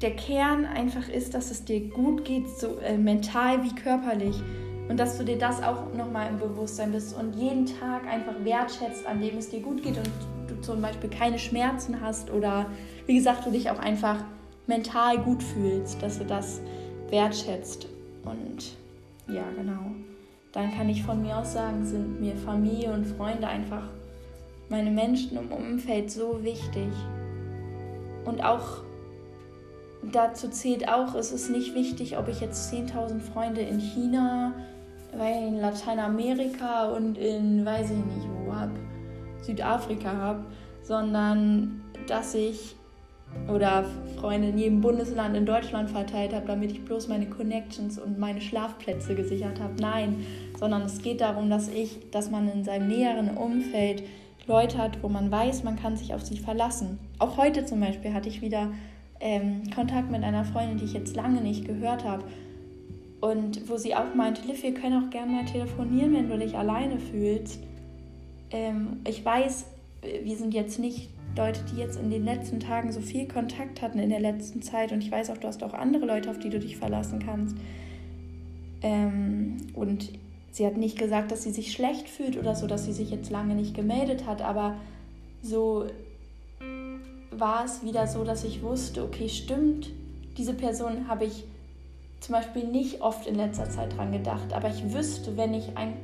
der 0.00 0.16
Kern 0.16 0.64
einfach 0.64 1.08
ist, 1.08 1.34
dass 1.34 1.50
es 1.50 1.64
dir 1.64 1.88
gut 1.88 2.24
geht, 2.24 2.48
so 2.48 2.78
äh, 2.78 2.96
mental 2.96 3.62
wie 3.62 3.74
körperlich. 3.74 4.40
Und 4.88 4.98
dass 4.98 5.18
du 5.18 5.24
dir 5.24 5.38
das 5.38 5.62
auch 5.62 5.94
nochmal 5.94 6.30
im 6.30 6.38
Bewusstsein 6.38 6.92
bist 6.92 7.16
und 7.16 7.36
jeden 7.36 7.66
Tag 7.66 8.06
einfach 8.06 8.34
wertschätzt, 8.42 9.06
an 9.06 9.20
dem 9.20 9.38
es 9.38 9.50
dir 9.50 9.60
gut 9.60 9.82
geht 9.82 9.96
und 9.96 10.10
zum 10.62 10.80
Beispiel 10.80 11.10
keine 11.10 11.38
Schmerzen 11.38 12.00
hast 12.00 12.30
oder 12.30 12.66
wie 13.06 13.14
gesagt, 13.14 13.46
du 13.46 13.50
dich 13.50 13.70
auch 13.70 13.78
einfach 13.78 14.24
mental 14.66 15.18
gut 15.18 15.42
fühlst, 15.42 16.02
dass 16.02 16.18
du 16.18 16.24
das 16.24 16.60
wertschätzt. 17.10 17.88
Und 18.24 18.76
ja, 19.28 19.44
genau. 19.56 19.92
Dann 20.52 20.72
kann 20.74 20.88
ich 20.88 21.02
von 21.02 21.22
mir 21.22 21.38
aus 21.38 21.54
sagen, 21.54 21.84
sind 21.84 22.20
mir 22.20 22.36
Familie 22.36 22.92
und 22.92 23.06
Freunde 23.06 23.46
einfach 23.46 23.84
meine 24.68 24.90
Menschen 24.90 25.36
im 25.36 25.50
Umfeld 25.50 26.10
so 26.10 26.42
wichtig. 26.42 26.88
Und 28.24 28.44
auch 28.44 28.82
dazu 30.10 30.48
zählt 30.48 30.88
auch, 30.88 31.14
es 31.14 31.32
ist 31.32 31.50
nicht 31.50 31.74
wichtig, 31.74 32.18
ob 32.18 32.28
ich 32.28 32.40
jetzt 32.40 32.72
10.000 32.72 33.20
Freunde 33.20 33.60
in 33.60 33.80
China, 33.80 34.54
in 35.12 35.58
Lateinamerika 35.58 36.90
und 36.90 37.18
in, 37.18 37.64
weiß 37.64 37.90
ich 37.90 37.96
nicht 37.96 38.28
wo, 38.46 38.54
habe, 38.54 38.72
Südafrika 39.42 40.12
habe, 40.16 40.44
sondern 40.82 41.82
dass 42.06 42.34
ich 42.34 42.74
oder 43.48 43.84
Freunde 44.18 44.48
in 44.48 44.58
jedem 44.58 44.80
Bundesland 44.80 45.36
in 45.36 45.46
Deutschland 45.46 45.90
verteilt 45.90 46.34
habe, 46.34 46.46
damit 46.46 46.70
ich 46.70 46.84
bloß 46.84 47.08
meine 47.08 47.26
Connections 47.26 47.98
und 47.98 48.18
meine 48.18 48.40
Schlafplätze 48.40 49.14
gesichert 49.14 49.60
habe. 49.60 49.74
Nein, 49.80 50.24
sondern 50.58 50.82
es 50.82 51.00
geht 51.02 51.20
darum, 51.20 51.50
dass 51.50 51.68
ich, 51.68 52.10
dass 52.10 52.30
man 52.30 52.50
in 52.50 52.64
seinem 52.64 52.88
näheren 52.88 53.36
Umfeld 53.36 54.02
Leute 54.46 54.78
hat, 54.78 55.02
wo 55.02 55.08
man 55.08 55.30
weiß, 55.30 55.64
man 55.64 55.76
kann 55.76 55.96
sich 55.96 56.14
auf 56.14 56.22
sie 56.22 56.36
verlassen. 56.36 56.98
Auch 57.18 57.36
heute 57.36 57.64
zum 57.64 57.80
Beispiel 57.80 58.12
hatte 58.12 58.28
ich 58.28 58.42
wieder 58.42 58.72
ähm, 59.20 59.62
Kontakt 59.74 60.10
mit 60.10 60.22
einer 60.24 60.44
Freundin, 60.44 60.78
die 60.78 60.84
ich 60.84 60.92
jetzt 60.92 61.16
lange 61.16 61.40
nicht 61.40 61.64
gehört 61.64 62.04
habe. 62.04 62.24
Und 63.20 63.68
wo 63.68 63.76
sie 63.76 63.94
auch 63.94 64.14
meinte, 64.16 64.46
Liv, 64.48 64.64
wir 64.64 64.74
können 64.74 65.04
auch 65.04 65.10
gerne 65.10 65.30
mal 65.30 65.44
telefonieren, 65.44 66.12
wenn 66.14 66.28
du 66.28 66.38
dich 66.38 66.58
alleine 66.58 66.98
fühlst. 66.98 67.60
Ähm, 68.52 69.00
ich 69.06 69.24
weiß, 69.24 69.66
wir 70.22 70.36
sind 70.36 70.54
jetzt 70.54 70.78
nicht 70.78 71.10
Leute, 71.36 71.60
die 71.72 71.76
jetzt 71.76 71.98
in 71.98 72.10
den 72.10 72.24
letzten 72.24 72.60
Tagen 72.60 72.92
so 72.92 73.00
viel 73.00 73.26
Kontakt 73.26 73.82
hatten 73.82 73.98
in 73.98 74.10
der 74.10 74.20
letzten 74.20 74.62
Zeit. 74.62 74.92
Und 74.92 75.02
ich 75.02 75.10
weiß 75.10 75.30
auch, 75.30 75.38
du 75.38 75.48
hast 75.48 75.62
auch 75.62 75.74
andere 75.74 76.06
Leute, 76.06 76.30
auf 76.30 76.38
die 76.38 76.50
du 76.50 76.58
dich 76.58 76.76
verlassen 76.76 77.18
kannst. 77.18 77.56
Ähm, 78.82 79.56
und 79.74 80.10
sie 80.50 80.66
hat 80.66 80.76
nicht 80.76 80.98
gesagt, 80.98 81.32
dass 81.32 81.42
sie 81.42 81.52
sich 81.52 81.72
schlecht 81.72 82.08
fühlt 82.08 82.36
oder 82.36 82.54
so, 82.54 82.66
dass 82.66 82.84
sie 82.84 82.92
sich 82.92 83.10
jetzt 83.10 83.30
lange 83.30 83.54
nicht 83.54 83.74
gemeldet 83.74 84.26
hat, 84.26 84.42
aber 84.42 84.76
so 85.40 85.86
war 87.30 87.64
es 87.64 87.82
wieder 87.82 88.06
so, 88.06 88.24
dass 88.24 88.44
ich 88.44 88.62
wusste, 88.62 89.02
okay, 89.02 89.28
stimmt, 89.28 89.90
diese 90.36 90.54
Person 90.54 91.08
habe 91.08 91.24
ich 91.24 91.44
zum 92.20 92.34
Beispiel 92.34 92.64
nicht 92.64 93.00
oft 93.00 93.26
in 93.26 93.34
letzter 93.34 93.68
Zeit 93.68 93.96
dran 93.96 94.12
gedacht, 94.12 94.52
aber 94.52 94.68
ich 94.68 94.92
wüsste, 94.92 95.36
wenn 95.36 95.54
ich 95.54 95.76
ein 95.76 95.94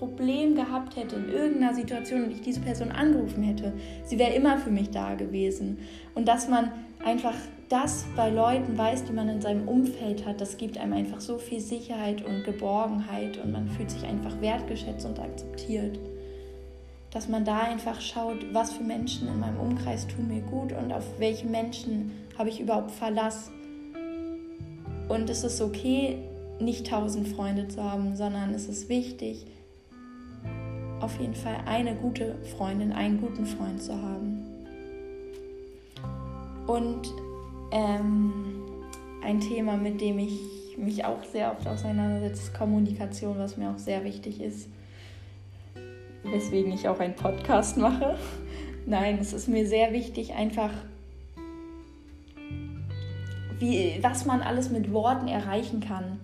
Problem 0.00 0.54
gehabt 0.54 0.96
hätte 0.96 1.16
in 1.16 1.28
irgendeiner 1.28 1.74
Situation 1.74 2.24
und 2.24 2.30
ich 2.32 2.40
diese 2.40 2.60
Person 2.60 2.90
angerufen 2.90 3.42
hätte, 3.42 3.74
sie 4.04 4.18
wäre 4.18 4.32
immer 4.32 4.56
für 4.56 4.70
mich 4.70 4.90
da 4.90 5.14
gewesen. 5.14 5.78
Und 6.14 6.26
dass 6.26 6.48
man 6.48 6.72
einfach 7.04 7.34
das 7.68 8.06
bei 8.16 8.30
Leuten 8.30 8.78
weiß, 8.78 9.04
die 9.04 9.12
man 9.12 9.28
in 9.28 9.42
seinem 9.42 9.68
Umfeld 9.68 10.24
hat, 10.24 10.40
das 10.40 10.56
gibt 10.56 10.78
einem 10.78 10.94
einfach 10.94 11.20
so 11.20 11.36
viel 11.36 11.60
Sicherheit 11.60 12.24
und 12.24 12.44
Geborgenheit 12.44 13.36
und 13.44 13.52
man 13.52 13.68
fühlt 13.68 13.90
sich 13.90 14.04
einfach 14.04 14.40
wertgeschätzt 14.40 15.04
und 15.04 15.20
akzeptiert 15.20 15.98
dass 17.10 17.28
man 17.28 17.44
da 17.44 17.58
einfach 17.58 18.00
schaut, 18.00 18.38
was 18.52 18.72
für 18.72 18.84
Menschen 18.84 19.26
in 19.26 19.40
meinem 19.40 19.58
Umkreis 19.58 20.06
tun 20.06 20.28
mir 20.28 20.42
gut 20.42 20.72
und 20.72 20.92
auf 20.92 21.04
welche 21.18 21.46
Menschen 21.46 22.12
habe 22.38 22.48
ich 22.48 22.60
überhaupt 22.60 22.92
Verlass. 22.92 23.50
Und 25.08 25.28
es 25.28 25.42
ist 25.42 25.60
okay, 25.60 26.18
nicht 26.60 26.86
tausend 26.86 27.26
Freunde 27.26 27.66
zu 27.66 27.82
haben, 27.82 28.14
sondern 28.14 28.54
es 28.54 28.68
ist 28.68 28.88
wichtig, 28.88 29.46
auf 31.00 31.18
jeden 31.18 31.34
Fall 31.34 31.56
eine 31.66 31.94
gute 31.94 32.36
Freundin, 32.56 32.92
einen 32.92 33.20
guten 33.20 33.46
Freund 33.46 33.82
zu 33.82 33.92
haben. 33.94 34.46
Und 36.66 37.12
ähm, 37.72 38.62
ein 39.22 39.40
Thema, 39.40 39.76
mit 39.76 40.00
dem 40.00 40.18
ich 40.18 40.38
mich 40.76 41.04
auch 41.04 41.24
sehr 41.24 41.52
oft 41.52 41.66
auseinandersetze, 41.66 42.42
ist 42.42 42.54
Kommunikation, 42.54 43.38
was 43.38 43.56
mir 43.56 43.70
auch 43.70 43.78
sehr 43.78 44.04
wichtig 44.04 44.40
ist 44.40 44.68
weswegen 46.24 46.72
ich 46.72 46.88
auch 46.88 47.00
einen 47.00 47.14
Podcast 47.14 47.76
mache. 47.76 48.16
Nein, 48.86 49.18
es 49.20 49.32
ist 49.32 49.48
mir 49.48 49.66
sehr 49.66 49.92
wichtig, 49.92 50.34
einfach, 50.34 50.70
wie, 53.58 53.98
was 54.02 54.24
man 54.24 54.40
alles 54.40 54.70
mit 54.70 54.92
Worten 54.92 55.28
erreichen 55.28 55.80
kann. 55.80 56.18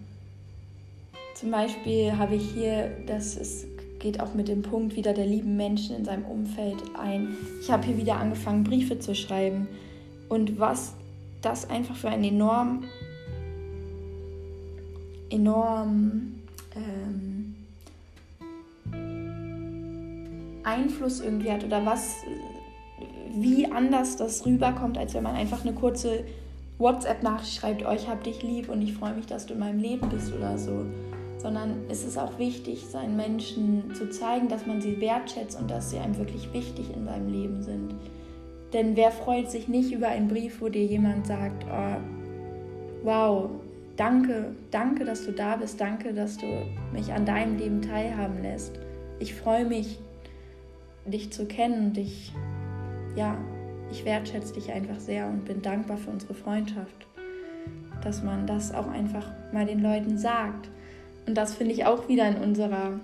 Zum 1.35 1.51
Beispiel 1.51 2.17
habe 2.17 2.37
ich 2.37 2.51
hier, 2.51 2.91
das 3.07 3.37
ist, 3.37 3.67
geht 3.99 4.21
auch 4.21 4.35
mit 4.35 4.49
dem 4.49 4.63
Punkt 4.63 4.97
wieder 4.97 5.13
der 5.13 5.27
lieben 5.27 5.57
Menschen 5.57 5.97
in 5.97 6.05
seinem 6.05 6.25
Umfeld 6.25 6.77
ein. 6.99 7.37
Ich 7.61 7.71
habe 7.71 7.87
hier 7.87 7.97
wieder 7.97 8.17
angefangen, 8.17 8.65
Briefe 8.65 8.99
zu 8.99 9.15
schreiben. 9.15 9.69
Und 10.29 10.59
was 10.59 10.95
das 11.43 11.69
einfach 11.71 11.97
für 11.97 12.09
ein 12.09 12.25
enorm, 12.25 12.85
enorm 15.31 16.35
ähm, 16.75 17.55
Einfluss 20.65 21.21
irgendwie 21.21 21.51
hat 21.51 21.65
oder 21.65 21.87
was, 21.87 22.17
wie 23.35 23.71
anders 23.71 24.17
das 24.17 24.45
rüberkommt, 24.45 24.99
als 24.99 25.15
wenn 25.15 25.23
man 25.23 25.37
einfach 25.37 25.65
eine 25.65 25.75
kurze 25.75 26.25
WhatsApp-Nachricht 26.79 27.55
schreibt, 27.55 27.83
ich 27.83 28.09
hab 28.09 28.25
dich 28.25 28.43
lieb 28.43 28.69
und 28.69 28.83
ich 28.83 28.93
freue 28.93 29.15
mich, 29.15 29.27
dass 29.27 29.47
du 29.47 29.55
in 29.55 29.61
meinem 29.61 29.79
Leben 29.79 30.09
bist 30.09 30.33
oder 30.33 30.59
so. 30.59 30.85
Sondern 31.47 31.85
es 31.89 32.05
ist 32.05 32.19
auch 32.19 32.41
wichtig, 32.41 32.87
seinen 32.87 33.17
Menschen 33.17 33.95
zu 33.95 34.11
zeigen, 34.11 34.49
dass 34.49 34.67
man 34.67 34.81
sie 34.81 35.01
wertschätzt 35.01 35.57
und 35.61 35.71
dass 35.71 35.91
sie 35.91 35.99
einem 35.99 36.19
wirklich 36.19 36.53
wichtig 36.53 36.93
in 36.93 37.05
seinem 37.05 37.29
Leben 37.29 37.63
sind. 37.63 37.95
Denn 38.73 38.97
wer 38.97 39.13
freut 39.13 39.49
sich 39.49 39.69
nicht 39.69 39.93
über 39.93 40.09
einen 40.09 40.27
Brief, 40.27 40.61
wo 40.61 40.69
dir 40.69 40.85
jemand 40.85 41.29
sagt, 41.29 41.65
oh, 41.71 42.01
wow, 43.05 43.51
danke, 43.95 44.57
danke, 44.73 45.05
dass 45.05 45.25
du 45.25 45.31
da 45.31 45.55
bist, 45.55 45.81
danke, 45.81 46.13
dass 46.13 46.37
du 46.37 46.47
mich 46.93 47.13
an 47.13 47.25
deinem 47.25 47.59
Leben 47.59 47.81
teilhaben 47.81 48.43
lässt. 48.43 48.81
Ich 49.21 49.33
freue 49.33 49.67
mich, 49.67 50.01
dich 51.05 51.31
zu 51.31 51.47
kennen 51.47 51.91
und 51.91 51.97
ich, 51.97 52.33
ja, 53.15 53.39
ich 53.93 54.05
wertschätze 54.05 54.55
dich 54.55 54.73
einfach 54.73 54.99
sehr 54.99 55.29
und 55.29 55.45
bin 55.45 55.63
dankbar 55.63 55.97
für 55.97 56.11
unsere 56.11 56.35
Freundschaft. 56.35 57.07
Dass 58.03 58.25
man 58.25 58.49
das 58.49 58.75
auch 58.75 58.89
einfach 58.89 59.31
mal 59.53 59.65
den 59.65 59.81
Leuten 59.81 60.19
sagt. 60.19 60.71
Und 61.27 61.35
das 61.35 61.55
finde 61.55 61.73
ich 61.73 61.85
auch 61.85 62.09
wieder 62.09 62.29
in 62.29 62.37
unserer 62.37 63.01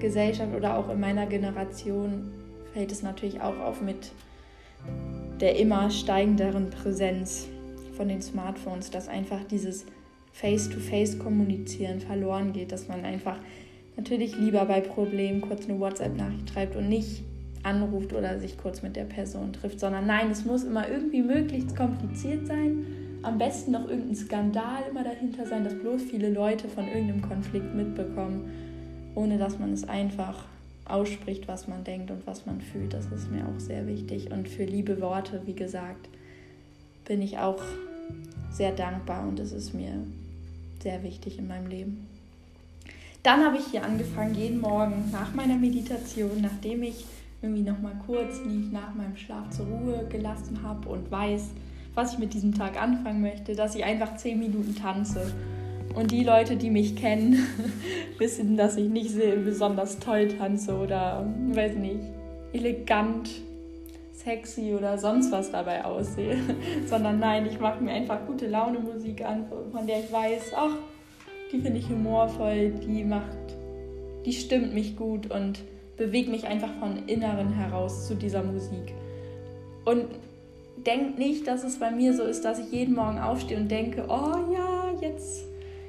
Gesellschaft 0.00 0.54
oder 0.54 0.76
auch 0.78 0.88
in 0.90 1.00
meiner 1.00 1.26
Generation 1.26 2.32
fällt 2.72 2.92
es 2.92 3.02
natürlich 3.02 3.40
auch 3.40 3.58
auf 3.60 3.80
mit 3.80 4.12
der 5.40 5.58
immer 5.58 5.90
steigenderen 5.90 6.70
Präsenz 6.70 7.48
von 7.96 8.08
den 8.08 8.20
Smartphones, 8.20 8.90
dass 8.90 9.08
einfach 9.08 9.44
dieses 9.44 9.86
Face-to-Face-Kommunizieren 10.32 12.00
verloren 12.00 12.52
geht, 12.52 12.72
dass 12.72 12.88
man 12.88 13.04
einfach 13.04 13.36
natürlich 13.96 14.36
lieber 14.36 14.64
bei 14.64 14.80
Problemen 14.80 15.40
kurz 15.40 15.68
eine 15.68 15.78
WhatsApp-Nachricht 15.78 16.50
schreibt 16.50 16.76
und 16.76 16.88
nicht 16.88 17.22
anruft 17.62 18.12
oder 18.12 18.38
sich 18.38 18.58
kurz 18.58 18.82
mit 18.82 18.96
der 18.96 19.04
Person 19.04 19.52
trifft, 19.52 19.80
sondern 19.80 20.06
nein, 20.06 20.30
es 20.30 20.44
muss 20.44 20.64
immer 20.64 20.88
irgendwie 20.88 21.22
möglichst 21.22 21.76
kompliziert 21.76 22.46
sein, 22.46 22.84
am 23.24 23.38
besten 23.38 23.72
noch 23.72 23.88
irgendein 23.88 24.16
Skandal 24.16 24.84
immer 24.90 25.02
dahinter 25.02 25.46
sein, 25.46 25.64
dass 25.64 25.74
bloß 25.74 26.02
viele 26.02 26.30
Leute 26.30 26.68
von 26.68 26.86
irgendeinem 26.86 27.22
Konflikt 27.22 27.74
mitbekommen, 27.74 28.50
ohne 29.14 29.38
dass 29.38 29.58
man 29.58 29.72
es 29.72 29.88
einfach 29.88 30.44
ausspricht, 30.84 31.48
was 31.48 31.66
man 31.66 31.84
denkt 31.84 32.10
und 32.10 32.26
was 32.26 32.46
man 32.46 32.60
fühlt. 32.60 32.92
Das 32.92 33.06
ist 33.06 33.30
mir 33.30 33.46
auch 33.46 33.58
sehr 33.58 33.86
wichtig. 33.86 34.30
Und 34.30 34.48
für 34.48 34.64
liebe 34.64 35.00
Worte, 35.00 35.42
wie 35.46 35.54
gesagt, 35.54 36.08
bin 37.06 37.22
ich 37.22 37.38
auch 37.38 37.62
sehr 38.50 38.72
dankbar 38.72 39.26
und 39.26 39.40
es 39.40 39.52
ist 39.52 39.74
mir 39.74 40.06
sehr 40.82 41.02
wichtig 41.02 41.38
in 41.38 41.48
meinem 41.48 41.66
Leben. 41.66 42.06
Dann 43.22 43.42
habe 43.42 43.56
ich 43.56 43.64
hier 43.70 43.82
angefangen, 43.84 44.34
jeden 44.34 44.60
Morgen 44.60 45.10
nach 45.10 45.34
meiner 45.34 45.56
Meditation, 45.56 46.42
nachdem 46.42 46.82
ich 46.82 47.06
irgendwie 47.40 47.62
noch 47.62 47.80
mal 47.80 47.94
kurz 48.06 48.44
mich 48.44 48.70
nach 48.70 48.94
meinem 48.94 49.16
Schlaf 49.16 49.48
zur 49.50 49.66
Ruhe 49.66 50.06
gelassen 50.10 50.62
habe 50.62 50.88
und 50.88 51.10
weiß, 51.10 51.50
was 51.94 52.14
ich 52.14 52.18
mit 52.18 52.34
diesem 52.34 52.54
Tag 52.54 52.80
anfangen 52.80 53.20
möchte, 53.20 53.54
dass 53.54 53.74
ich 53.74 53.84
einfach 53.84 54.16
zehn 54.16 54.38
Minuten 54.38 54.74
tanze. 54.74 55.32
Und 55.94 56.10
die 56.10 56.24
Leute, 56.24 56.56
die 56.56 56.70
mich 56.70 56.96
kennen, 56.96 57.46
wissen, 58.18 58.56
dass 58.56 58.76
ich 58.76 58.88
nicht 58.88 59.14
besonders 59.44 59.98
toll 60.00 60.28
tanze 60.28 60.74
oder, 60.74 61.24
weiß 61.52 61.76
nicht, 61.76 62.00
elegant, 62.52 63.30
sexy 64.12 64.74
oder 64.76 64.98
sonst 64.98 65.30
was 65.30 65.52
dabei 65.52 65.84
aussehe, 65.84 66.38
sondern 66.86 67.20
nein, 67.20 67.46
ich 67.46 67.60
mache 67.60 67.82
mir 67.82 67.92
einfach 67.92 68.26
gute 68.26 68.48
Laune 68.48 68.80
Musik 68.80 69.24
an, 69.24 69.46
von 69.70 69.86
der 69.86 70.00
ich 70.00 70.12
weiß, 70.12 70.52
ach, 70.56 70.76
die 71.52 71.60
finde 71.60 71.78
ich 71.78 71.88
humorvoll, 71.88 72.70
die 72.86 73.04
macht, 73.04 73.36
die 74.24 74.32
stimmt 74.32 74.74
mich 74.74 74.96
gut 74.96 75.30
und 75.30 75.60
bewegt 75.96 76.28
mich 76.28 76.46
einfach 76.46 76.72
von 76.80 77.06
Inneren 77.06 77.52
heraus 77.52 78.08
zu 78.08 78.16
dieser 78.16 78.42
Musik. 78.42 78.94
Und 79.84 80.06
denkt 80.86 81.18
nicht, 81.18 81.46
dass 81.46 81.64
es 81.64 81.78
bei 81.78 81.90
mir 81.90 82.14
so 82.14 82.24
ist, 82.24 82.44
dass 82.44 82.58
ich 82.58 82.70
jeden 82.72 82.94
Morgen 82.94 83.18
aufstehe 83.18 83.56
und 83.56 83.70
denke, 83.70 84.04
oh 84.08 84.52
ja, 84.52 84.92
jetzt, 85.00 85.44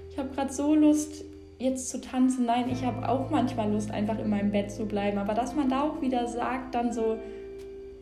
ich 0.10 0.18
habe 0.18 0.30
gerade 0.30 0.54
so 0.54 0.76
Lust, 0.76 1.26
jetzt 1.60 1.90
zu 1.90 2.02
tanzen. 2.02 2.46
Nein, 2.46 2.70
ich 2.70 2.84
habe 2.84 3.08
auch 3.08 3.30
manchmal 3.30 3.72
Lust, 3.72 3.92
einfach 3.92 4.20
in 4.20 4.30
meinem 4.30 4.52
Bett 4.52 4.72
zu 4.72 4.86
bleiben. 4.86 5.18
Aber 5.18 5.34
dass 5.34 5.56
man 5.56 5.70
da 5.70 5.84
auch 5.84 6.02
wieder 6.02 6.28
sagt, 6.28 6.76
dann 6.76 6.92
so, 6.92 7.18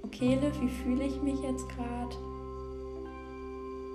okay, 0.04 0.38
Liv, 0.42 0.60
wie 0.62 0.70
fühle 0.70 1.06
ich 1.06 1.22
mich 1.22 1.40
jetzt 1.42 1.68
gerade? 1.70 2.16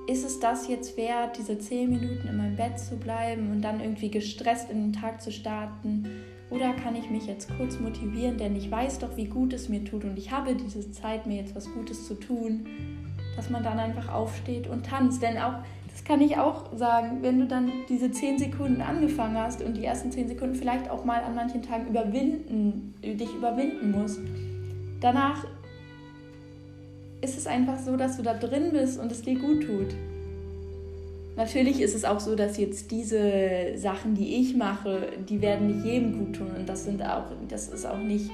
Ist 0.07 0.25
es 0.25 0.41
das 0.41 0.69
jetzt 0.69 0.97
wert, 0.97 1.37
diese 1.37 1.59
zehn 1.59 1.91
Minuten 1.91 2.29
in 2.29 2.37
meinem 2.37 2.57
Bett 2.57 2.79
zu 2.79 2.97
bleiben 2.97 3.51
und 3.51 3.61
dann 3.61 3.81
irgendwie 3.81 4.11
gestresst 4.11 4.71
in 4.71 4.85
den 4.85 4.93
Tag 4.93 5.21
zu 5.21 5.31
starten? 5.31 6.07
Oder 6.51 6.73
kann 6.73 6.97
ich 6.97 7.11
mich 7.11 7.27
jetzt 7.27 7.55
kurz 7.57 7.79
motivieren, 7.79 8.39
denn 8.39 8.57
ich 8.57 8.71
weiß 8.71 9.01
doch, 9.01 9.17
wie 9.17 9.27
gut 9.27 9.53
es 9.53 9.69
mir 9.69 9.85
tut 9.85 10.05
und 10.05 10.17
ich 10.17 10.31
habe 10.31 10.55
diese 10.55 10.91
Zeit, 10.93 11.27
mir 11.27 11.37
jetzt 11.37 11.55
was 11.55 11.71
Gutes 11.75 12.07
zu 12.07 12.15
tun, 12.15 12.67
dass 13.37 13.51
man 13.51 13.63
dann 13.63 13.79
einfach 13.79 14.13
aufsteht 14.13 14.67
und 14.67 14.87
tanzt. 14.87 15.23
Denn 15.23 15.37
auch, 15.37 15.55
das 15.91 16.05
kann 16.05 16.23
ich 16.23 16.39
auch 16.39 16.75
sagen, 16.75 17.19
wenn 17.21 17.39
du 17.39 17.47
dann 17.47 17.71
diese 17.89 18.11
zehn 18.11 18.39
Sekunden 18.39 18.81
angefangen 18.81 19.37
hast 19.37 19.63
und 19.63 19.77
die 19.77 19.85
ersten 19.85 20.11
zehn 20.11 20.27
Sekunden 20.27 20.55
vielleicht 20.55 20.91
auch 20.91 21.05
mal 21.05 21.23
an 21.23 21.35
manchen 21.35 21.63
Tagen 21.63 21.87
überwinden, 21.87 22.95
dich 23.03 23.35
überwinden 23.35 23.91
musst, 23.91 24.21
danach 25.01 25.45
ist 27.21 27.37
es 27.37 27.47
einfach 27.47 27.79
so, 27.79 27.97
dass 27.97 28.17
du 28.17 28.23
da 28.23 28.33
drin 28.33 28.71
bist 28.73 28.99
und 28.99 29.13
es 29.13 29.23
dir 29.23 29.39
gut 29.39 29.67
tut. 29.67 29.95
Natürlich 31.39 31.81
ist 31.81 31.95
es 31.95 32.05
auch 32.05 32.19
so, 32.19 32.35
dass 32.35 32.57
jetzt 32.57 32.91
diese 32.91 33.77
Sachen, 33.77 34.17
die 34.17 34.41
ich 34.41 34.57
mache, 34.57 35.13
die 35.29 35.41
werden 35.41 35.69
nicht 35.69 35.87
jedem 35.87 36.19
gut 36.19 36.35
tun 36.35 36.51
und 36.59 36.69
das 36.69 36.83
sind 36.83 37.01
auch, 37.01 37.27
das 37.49 37.69
ist 37.69 37.87
auch 37.87 38.01
nicht 38.01 38.29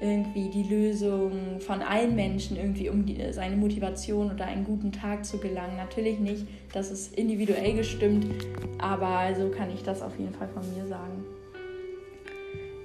irgendwie 0.00 0.48
die 0.48 0.64
Lösung 0.64 1.60
von 1.60 1.80
allen 1.80 2.16
Menschen 2.16 2.56
irgendwie, 2.56 2.88
um 2.88 3.06
die, 3.06 3.32
seine 3.32 3.54
Motivation 3.54 4.32
oder 4.32 4.46
einen 4.46 4.64
guten 4.64 4.90
Tag 4.90 5.24
zu 5.24 5.38
gelangen. 5.38 5.76
Natürlich 5.76 6.18
nicht, 6.18 6.44
das 6.72 6.90
ist 6.90 7.16
individuell 7.16 7.74
gestimmt, 7.76 8.26
aber 8.78 9.32
so 9.38 9.48
kann 9.50 9.70
ich 9.72 9.84
das 9.84 10.02
auf 10.02 10.18
jeden 10.18 10.34
Fall 10.34 10.48
von 10.48 10.64
mir 10.74 10.88
sagen. 10.88 11.24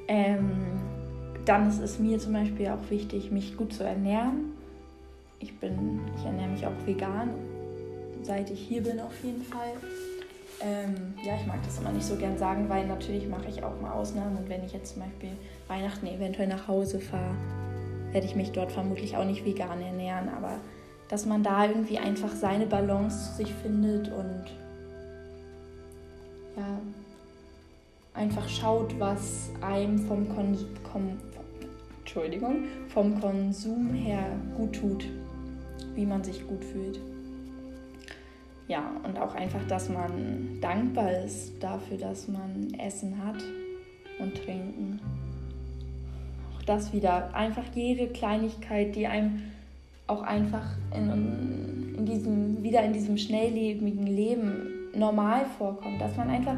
Ähm, 0.08 0.51
dann 1.43 1.67
ist 1.69 1.80
es 1.80 1.97
mir 1.97 2.19
zum 2.19 2.34
Beispiel 2.34 2.67
auch 2.67 2.91
wichtig, 2.91 3.32
mich 3.32 3.58
gut 3.58 3.73
zu 3.73 3.84
ernähren. 3.84 4.51
Ich 5.39 5.58
bin, 5.60 6.01
ich 6.19 6.23
ernähre 6.23 6.49
mich 6.49 6.67
auch 6.67 6.86
vegan 6.86 7.55
seit 8.26 8.50
ich 8.50 8.60
hier 8.60 8.82
bin 8.82 9.00
auf 9.00 9.24
jeden 9.24 9.44
Fall. 9.44 9.74
Ähm, 10.62 11.14
ja, 11.24 11.36
ich 11.40 11.46
mag 11.46 11.62
das 11.64 11.80
immer 11.80 11.92
nicht 11.92 12.06
so 12.06 12.16
gern 12.16 12.38
sagen, 12.38 12.70
weil 12.70 12.88
natürlich 12.88 13.28
mache 13.28 13.48
ich 13.50 13.64
auch 13.64 13.80
mal 13.82 13.92
Ausnahmen 13.92 14.38
und 14.38 14.50
wenn 14.50 14.64
ich 14.64 14.74
jetzt 14.74 14.94
zum 14.94 15.04
Beispiel 15.04 15.32
Weihnachten 15.68 16.08
eventuell 16.08 16.48
nach 16.48 16.68
Hause 16.68 17.00
fahre, 17.00 17.36
werde 18.12 18.26
ich 18.26 18.36
mich 18.36 18.52
dort 18.52 18.72
vermutlich 18.72 19.18
auch 19.18 19.26
nicht 19.26 19.46
vegan 19.46 19.82
ernähren, 19.82 20.30
aber 20.30 20.58
dass 21.10 21.26
man 21.26 21.44
da 21.44 21.66
irgendwie 21.66 22.00
einfach 22.00 22.32
seine 22.32 22.66
Balance 22.66 23.32
zu 23.32 23.38
sich 23.44 23.54
findet 23.54 24.08
und 24.08 24.46
ja, 26.56 26.80
einfach 28.14 28.48
schaut, 28.48 28.98
was 28.98 29.50
einem 29.62 30.00
vom, 30.00 30.30
Kon 30.34 30.58
Kom 30.92 31.18
Entschuldigung, 32.00 32.64
vom 32.88 33.20
Konsum 33.20 33.94
her 33.94 34.24
gut 34.56 34.74
tut, 34.74 35.06
wie 35.96 36.06
man 36.06 36.24
sich 36.24 36.48
gut 36.48 36.64
fühlt 36.64 37.00
ja, 38.67 38.91
und 39.04 39.19
auch 39.19 39.36
einfach, 39.36 39.65
dass 39.67 39.89
man 39.89 40.60
dankbar 40.62 41.12
ist 41.23 41.54
dafür, 41.60 41.97
dass 41.97 42.28
man 42.28 42.73
Essen 42.80 43.23
hat 43.23 43.43
und 44.19 44.36
Trinken. 44.36 44.99
Auch 46.56 46.63
das 46.63 46.91
wieder, 46.91 47.34
einfach 47.36 47.65
jede 47.75 48.08
Kleinigkeit, 48.08 48.95
die 48.95 49.08
einem 49.08 49.41
auch 50.08 50.21
einfach 50.21 50.65
in, 50.95 51.95
in 51.97 52.06
diesem, 52.06 52.63
wieder 52.63 52.84
in 52.84 52.93
diesem 52.93 53.17
schnelllebigen 53.17 54.08
Leben 54.08 54.89
normal 54.95 55.45
vorkommt, 55.58 55.99
dass 55.99 56.15
man 56.15 56.30
einfach, 56.30 56.58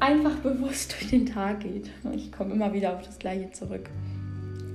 einfach 0.00 0.36
bewusst 0.36 0.92
durch 0.98 1.10
den 1.10 1.26
Tag 1.26 1.60
geht. 1.60 1.90
Ich 2.12 2.32
komme 2.32 2.54
immer 2.54 2.72
wieder 2.72 2.94
auf 2.94 3.02
das 3.02 3.18
Gleiche 3.18 3.50
zurück. 3.52 3.88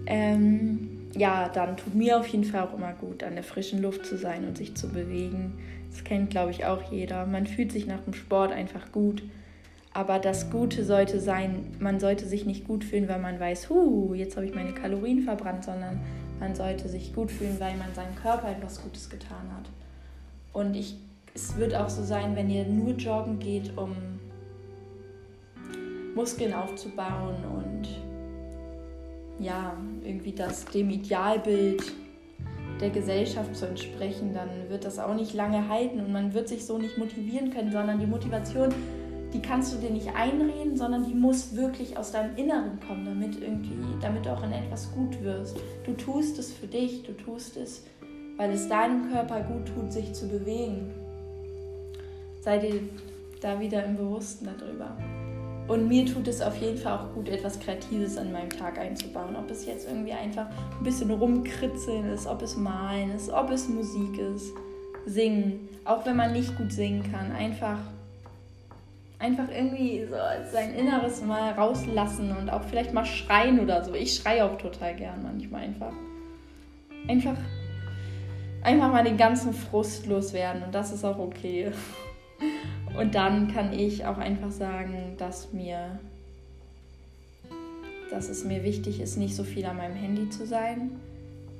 Ähm, 0.06 0.90
ja, 1.16 1.50
dann 1.50 1.78
tut 1.78 1.96
mir 1.96 2.20
auf 2.20 2.28
jeden 2.28 2.44
Fall 2.44 2.62
auch 2.62 2.74
immer 2.74 2.94
gut, 2.94 3.24
an 3.24 3.36
der 3.36 3.44
frischen 3.44 3.82
Luft 3.82 4.06
zu 4.06 4.18
sein 4.18 4.46
und 4.48 4.58
sich 4.58 4.76
zu 4.76 4.90
bewegen. 4.90 5.54
Das 5.94 6.04
kennt, 6.04 6.32
glaube 6.32 6.50
ich, 6.50 6.66
auch 6.66 6.92
jeder. 6.92 7.28
Man 7.28 7.46
fühlt 7.46 7.72
sich 7.72 7.86
nach 7.86 8.02
dem 8.02 8.16
Sport 8.16 8.52
einfach 8.52 8.92
gut. 8.92 9.22
Aber 9.94 10.18
das 10.18 10.50
Gute 10.50 10.84
sollte 10.84 11.20
sein, 11.20 11.68
man 11.80 12.00
sollte 12.00 12.26
sich 12.26 12.48
nicht 12.48 12.66
gut 12.66 12.84
fühlen, 12.84 13.08
weil 13.08 13.20
man 13.20 13.40
weiß, 13.40 13.70
hu, 13.70 14.16
jetzt 14.16 14.36
habe 14.36 14.48
ich 14.48 14.56
meine 14.56 14.74
Kalorien 14.74 15.22
verbrannt, 15.22 15.64
sondern 15.64 16.02
man 16.40 16.56
sollte 16.56 16.90
sich 16.90 17.14
gut 17.14 17.30
fühlen, 17.30 17.60
weil 17.60 17.78
man 17.78 17.94
seinem 17.94 18.16
Körper 18.16 18.50
etwas 18.50 18.82
Gutes 18.82 19.08
getan 19.08 19.52
hat. 19.56 19.70
Und 20.52 20.74
ich, 20.76 20.96
es 21.36 21.58
wird 21.58 21.76
auch 21.76 21.90
so 21.90 22.04
sein, 22.04 22.36
wenn 22.36 22.50
ihr 22.50 22.66
nur 22.66 22.94
joggen 22.96 23.38
geht, 23.38 23.78
um 23.78 23.96
Muskeln 26.16 26.54
aufzubauen 26.54 27.36
und 27.56 27.88
ja, 29.40 29.78
irgendwie 30.04 30.32
das 30.32 30.66
dem 30.66 30.90
Idealbild 30.90 31.84
der 32.84 32.92
Gesellschaft 32.92 33.56
zu 33.56 33.66
entsprechen, 33.66 34.34
dann 34.34 34.50
wird 34.68 34.84
das 34.84 35.00
auch 35.00 35.16
nicht 35.16 35.34
lange 35.34 35.70
halten 35.70 36.02
und 36.02 36.12
man 36.12 36.34
wird 36.34 36.50
sich 36.50 36.66
so 36.66 36.78
nicht 36.78 36.98
motivieren 36.98 37.50
können, 37.50 37.72
sondern 37.72 37.98
die 37.98 38.06
Motivation, 38.06 38.74
die 39.32 39.42
kannst 39.42 39.74
du 39.74 39.78
dir 39.78 39.90
nicht 39.90 40.14
einreden, 40.14 40.76
sondern 40.76 41.06
die 41.06 41.14
muss 41.14 41.56
wirklich 41.56 41.98
aus 41.98 42.12
deinem 42.12 42.36
Inneren 42.36 42.78
kommen, 42.86 43.06
damit 43.06 43.42
irgendwie, 43.42 43.78
damit 44.02 44.26
du 44.26 44.34
auch 44.34 44.44
in 44.44 44.52
etwas 44.52 44.92
gut 44.92 45.24
wirst. 45.24 45.56
Du 45.86 45.94
tust 45.94 46.38
es 46.38 46.52
für 46.52 46.68
dich, 46.68 47.04
du 47.04 47.14
tust 47.14 47.56
es, 47.56 47.86
weil 48.36 48.52
es 48.52 48.68
deinem 48.68 49.10
Körper 49.10 49.40
gut 49.42 49.66
tut, 49.74 49.94
sich 49.94 50.12
zu 50.12 50.28
bewegen. 50.28 50.92
Sei 52.42 52.58
dir 52.58 52.82
da 53.40 53.62
wieder 53.62 53.86
im 53.86 53.96
Bewussten 53.96 54.46
darüber. 54.46 54.98
Und 55.68 55.88
mir 55.88 56.06
tut 56.06 56.28
es 56.28 56.42
auf 56.42 56.58
jeden 56.58 56.78
Fall 56.78 56.98
auch 56.98 57.14
gut, 57.14 57.30
etwas 57.30 57.60
Kreatives 57.60 58.18
an 58.18 58.32
meinem 58.32 58.50
Tag 58.50 58.78
einzubauen. 58.78 59.36
Ob 59.36 59.50
es 59.50 59.66
jetzt 59.66 59.88
irgendwie 59.88 60.12
einfach 60.12 60.48
ein 60.78 60.84
bisschen 60.84 61.10
rumkritzeln 61.10 62.06
ist, 62.10 62.28
ob 62.28 62.42
es 62.42 62.58
malen 62.58 63.12
ist, 63.12 63.30
ob 63.30 63.50
es 63.50 63.70
Musik 63.70 64.18
ist, 64.18 64.52
singen. 65.06 65.70
Auch 65.86 66.06
wenn 66.06 66.18
man 66.18 66.34
nicht 66.34 66.58
gut 66.58 66.72
singen 66.72 67.10
kann. 67.10 67.32
Einfach, 67.32 67.78
einfach 69.20 69.48
irgendwie 69.50 70.06
so 70.06 70.16
sein 70.52 70.74
Inneres 70.74 71.24
mal 71.24 71.54
rauslassen 71.54 72.36
und 72.36 72.50
auch 72.50 72.64
vielleicht 72.64 72.94
mal 72.94 73.06
schreien 73.06 73.62
oder 73.62 73.86
so. 73.86 73.94
Ich 73.94 74.16
schreie 74.16 74.44
auch 74.44 74.58
total 74.58 74.96
gern 74.96 75.24
manchmal 75.24 75.64
einfach. 75.64 75.94
Einfach, 77.08 77.38
einfach 78.64 78.92
mal 78.92 79.04
den 79.04 79.18
ganzen 79.18 79.54
Frust 79.54 80.08
loswerden 80.08 80.64
und 80.64 80.76
das 80.76 80.92
ist 80.92 81.06
auch 81.06 81.20
okay. 81.20 81.72
Und 82.98 83.16
dann 83.16 83.52
kann 83.52 83.74
ich 83.74 84.06
auch 84.06 84.18
einfach 84.18 84.52
sagen, 84.52 85.16
dass 85.18 85.52
mir, 85.52 86.00
dass 88.10 88.30
es 88.30 88.44
mir 88.46 88.64
wichtig 88.64 89.00
ist, 89.00 89.18
nicht 89.18 89.36
so 89.36 89.44
viel 89.44 89.66
an 89.66 89.78
meinem 89.78 89.96
Handy 89.96 90.30
zu 90.30 90.46
sein. 90.46 90.92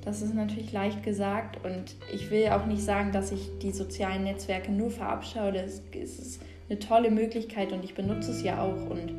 Das 0.04 0.20
ist 0.20 0.34
natürlich 0.34 0.70
leicht 0.70 1.02
gesagt 1.02 1.64
und 1.64 1.96
ich 2.12 2.30
will 2.30 2.48
auch 2.48 2.66
nicht 2.66 2.82
sagen, 2.82 3.10
dass 3.10 3.32
ich 3.32 3.50
die 3.62 3.70
sozialen 3.70 4.24
Netzwerke 4.24 4.70
nur 4.70 4.90
verabscheue. 4.90 5.64
Es 5.64 5.80
ist 5.92 6.42
eine 6.68 6.78
tolle 6.78 7.10
Möglichkeit 7.10 7.72
und 7.72 7.82
ich 7.82 7.94
benutze 7.94 8.30
es 8.30 8.42
ja 8.42 8.62
auch 8.62 8.90
und 8.90 9.12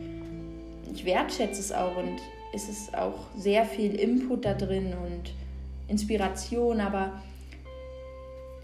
ich 0.94 1.04
wertschätze 1.06 1.60
es 1.60 1.72
auch 1.72 1.98
und 1.98 2.20
es 2.54 2.70
ist 2.70 2.96
auch 2.96 3.18
sehr 3.36 3.66
viel 3.66 3.96
Input 3.96 4.46
da 4.46 4.54
drin 4.54 4.94
und 4.94 5.34
Inspiration, 5.88 6.80
aber 6.80 7.22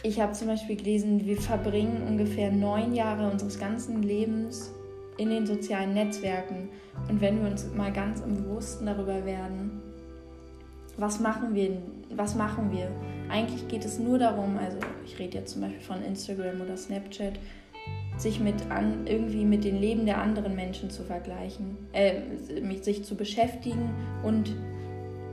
ich 0.04 0.20
habe 0.20 0.34
zum 0.34 0.48
Beispiel 0.48 0.76
gelesen, 0.76 1.26
wir 1.26 1.38
verbringen 1.38 2.04
ungefähr 2.08 2.52
neun 2.52 2.94
Jahre 2.94 3.30
unseres 3.30 3.60
ganzen 3.60 4.02
Lebens 4.02 4.72
in 5.18 5.30
den 5.30 5.46
sozialen 5.46 5.94
Netzwerken. 5.94 6.70
Und 7.08 7.22
wenn 7.22 7.44
wir 7.44 7.52
uns 7.52 7.72
mal 7.76 7.92
ganz 7.92 8.22
im 8.22 8.36
Bewussten 8.36 8.88
darüber 8.88 9.26
werden, 9.26 9.82
was 10.98 11.20
machen 11.20 11.54
wir, 11.54 11.78
was 12.16 12.36
machen 12.36 12.72
wir? 12.72 12.92
Eigentlich 13.30 13.68
geht 13.68 13.86
es 13.86 14.00
nur 14.00 14.18
darum, 14.18 14.58
also 14.58 14.78
ich 15.06 15.18
rede 15.20 15.38
jetzt 15.38 15.54
zum 15.54 15.62
Beispiel 15.62 15.82
von 15.82 16.04
Instagram 16.04 16.62
oder 16.62 16.76
Snapchat, 16.76 17.40
sich 18.18 18.40
mit 18.40 18.70
an, 18.70 19.08
irgendwie 19.08 19.46
mit 19.46 19.64
den 19.64 19.80
Leben 19.80 20.06
der 20.06 20.20
anderen 20.22 20.56
Menschen 20.56 20.90
zu 20.90 21.04
vergleichen, 21.04 21.78
äh, 21.94 22.22
sich 22.82 23.04
zu 23.06 23.16
beschäftigen 23.16 23.90
und 24.24 24.54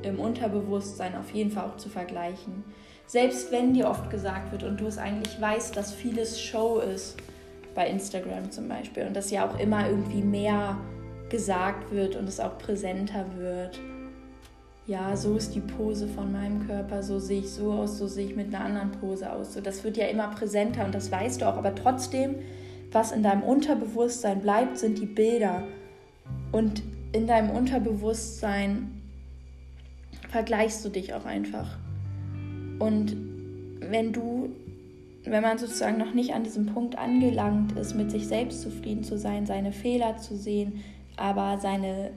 im 0.03 0.21
Unterbewusstsein 0.21 1.17
auf 1.17 1.33
jeden 1.33 1.51
Fall 1.51 1.65
auch 1.65 1.77
zu 1.77 1.89
vergleichen. 1.89 2.65
Selbst 3.09 3.51
wenn 3.51 3.73
dir 3.73 3.89
oft 3.89 4.11
gesagt 4.11 4.53
wird 4.53 4.65
und 4.65 4.79
du 4.81 4.87
es 4.87 4.99
eigentlich 4.99 5.41
weißt, 5.41 5.75
dass 5.75 5.95
vieles 5.95 6.39
Show 6.39 6.79
ist, 6.79 7.17
bei 7.75 7.89
Instagram 7.89 8.51
zum 8.51 8.69
Beispiel, 8.69 9.07
und 9.07 9.17
dass 9.17 9.31
ja 9.31 9.49
auch 9.49 9.59
immer 9.59 9.89
irgendwie 9.89 10.21
mehr 10.21 10.77
gesagt 11.31 11.91
wird 11.91 12.17
und 12.17 12.29
es 12.29 12.39
auch 12.39 12.59
präsenter 12.59 13.25
wird. 13.39 13.81
Ja, 14.87 15.17
so 15.17 15.37
ist 15.37 15.55
die 15.55 15.61
Pose 15.61 16.07
von 16.07 16.33
meinem 16.33 16.67
Körper, 16.67 17.03
so 17.03 17.19
sehe 17.19 17.41
ich 17.41 17.51
so 17.51 17.73
aus, 17.73 17.97
so 17.97 18.07
sehe 18.07 18.27
ich 18.27 18.37
mit 18.37 18.55
einer 18.55 18.65
anderen 18.65 18.93
Pose 18.93 19.33
aus. 19.33 19.55
So, 19.55 19.63
das 19.63 19.85
wird 19.85 19.97
ja 19.97 20.07
immer 20.07 20.29
präsenter 20.29 20.85
und 20.85 20.95
das 20.95 21.11
weißt 21.11 21.41
du 21.41 21.49
auch. 21.49 21.57
Aber 21.57 21.75
trotzdem, 21.75 22.37
was 22.93 23.13
in 23.13 23.23
deinem 23.23 23.43
Unterbewusstsein 23.43 24.41
bleibt, 24.41 24.77
sind 24.77 24.99
die 24.99 25.07
Bilder. 25.07 25.63
Und 26.53 26.83
in 27.13 27.27
deinem 27.27 27.51
Unterbewusstsein 27.51 29.01
vergleichst 30.31 30.85
du 30.85 30.91
dich 30.91 31.15
auch 31.15 31.25
einfach. 31.25 31.79
Und 32.79 33.17
wenn 33.81 34.13
du, 34.13 34.51
wenn 35.25 35.43
man 35.43 35.59
sozusagen 35.59 35.99
noch 35.99 36.15
nicht 36.15 36.35
an 36.35 36.45
diesem 36.45 36.67
Punkt 36.67 36.97
angelangt 36.97 37.73
ist, 37.73 37.95
mit 37.95 38.11
sich 38.11 38.27
selbst 38.27 38.63
zufrieden 38.63 39.05
zu 39.05 39.19
sein, 39.19 39.47
seine 39.47 39.73
Fehler 39.73 40.17
zu 40.17 40.37
sehen, 40.37 40.85
aber 41.17 41.59
seine 41.59 42.11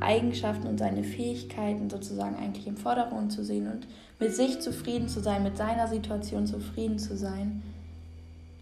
Eigenschaften 0.00 0.66
und 0.66 0.78
seine 0.78 1.04
Fähigkeiten 1.04 1.88
sozusagen 1.88 2.36
eigentlich 2.36 2.66
im 2.66 2.76
Vordergrund 2.76 3.32
zu 3.32 3.44
sehen 3.44 3.70
und 3.70 3.86
mit 4.18 4.34
sich 4.34 4.60
zufrieden 4.60 5.08
zu 5.08 5.20
sein, 5.20 5.42
mit 5.42 5.56
seiner 5.56 5.88
Situation 5.88 6.46
zufrieden 6.46 6.98
zu 6.98 7.16
sein, 7.16 7.62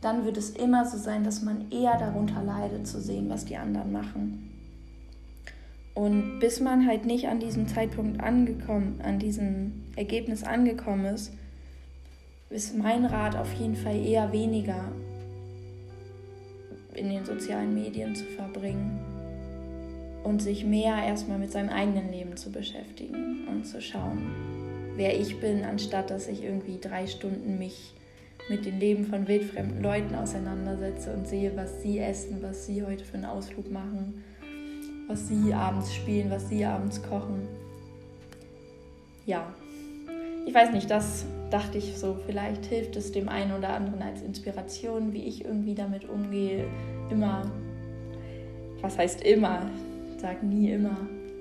dann 0.01 0.25
wird 0.25 0.37
es 0.37 0.51
immer 0.51 0.85
so 0.85 0.99
sein, 0.99 1.25
dass 1.25 1.43
man 1.43 1.71
eher 1.71 1.97
darunter 1.97 2.43
leidet 2.43 2.87
zu 2.87 3.01
sehen, 3.01 3.29
was 3.29 3.45
die 3.45 3.57
anderen 3.57 3.93
machen. 3.93 4.52
Und 5.95 6.39
bis 6.41 6.61
man 6.61 6.87
halt 6.87 7.05
nicht 7.05 7.29
an 7.29 7.39
diesem 7.39 7.69
Zeitpunkt 7.69 8.23
angekommen, 8.23 9.01
an 9.03 9.19
diesem 9.19 9.85
Ergebnis 9.95 10.43
angekommen 10.43 11.05
ist, 11.07 11.33
ist 12.49 12.77
mein 12.77 13.05
Rat 13.05 13.37
auf 13.37 13.53
jeden 13.55 13.77
Fall 13.77 13.97
eher 13.97 14.33
weniger 14.33 14.93
in 16.95 17.09
den 17.09 17.25
sozialen 17.25 17.75
Medien 17.75 18.15
zu 18.15 18.25
verbringen 18.25 19.01
und 20.25 20.41
sich 20.41 20.65
mehr 20.65 20.97
erstmal 20.97 21.39
mit 21.39 21.51
seinem 21.51 21.71
eigenen 21.71 22.11
Leben 22.11 22.37
zu 22.37 22.51
beschäftigen 22.51 23.49
und 23.49 23.67
zu 23.67 23.81
schauen, 23.81 24.31
wer 24.97 25.19
ich 25.19 25.41
bin, 25.41 25.65
anstatt 25.65 26.11
dass 26.11 26.29
ich 26.29 26.45
irgendwie 26.45 26.79
drei 26.81 27.07
Stunden 27.07 27.59
mich 27.59 27.93
mit 28.49 28.67
den 28.67 28.81
Leben 28.81 29.07
von 29.07 29.29
wildfremden 29.29 29.83
Leuten 29.83 30.15
auseinandersetze 30.15 31.13
und 31.13 31.27
sehe, 31.27 31.53
was 31.57 31.83
sie 31.83 31.99
essen, 31.99 32.39
was 32.43 32.67
sie 32.67 32.83
heute 32.83 33.05
für 33.05 33.15
einen 33.15 33.25
Ausflug 33.25 33.71
machen 33.71 34.23
was 35.09 35.29
sie 35.29 35.53
abends 35.53 35.95
spielen, 35.95 36.31
was 36.31 36.49
sie 36.49 36.65
abends 36.65 37.03
kochen. 37.03 37.47
Ja, 39.27 39.47
ich 40.47 40.55
weiß 40.55 40.73
nicht, 40.73 40.91
das 40.91 41.25
dachte 41.51 41.79
ich 41.79 41.97
so, 41.97 42.17
vielleicht 42.27 42.67
hilft 42.67 42.97
es 42.97 43.13
dem 43.13 43.29
einen 43.29 43.53
oder 43.53 43.71
anderen 43.75 44.03
als 44.03 44.23
Inspiration, 44.23 45.13
wie 45.13 45.25
ich 45.25 45.45
irgendwie 45.45 45.75
damit 45.75 46.09
umgehe. 46.09 46.67
Immer, 47.11 47.51
was 48.81 48.99
heißt 48.99 49.23
immer? 49.23 49.71
Sag 50.19 50.43
nie 50.43 50.71
immer, 50.71 50.97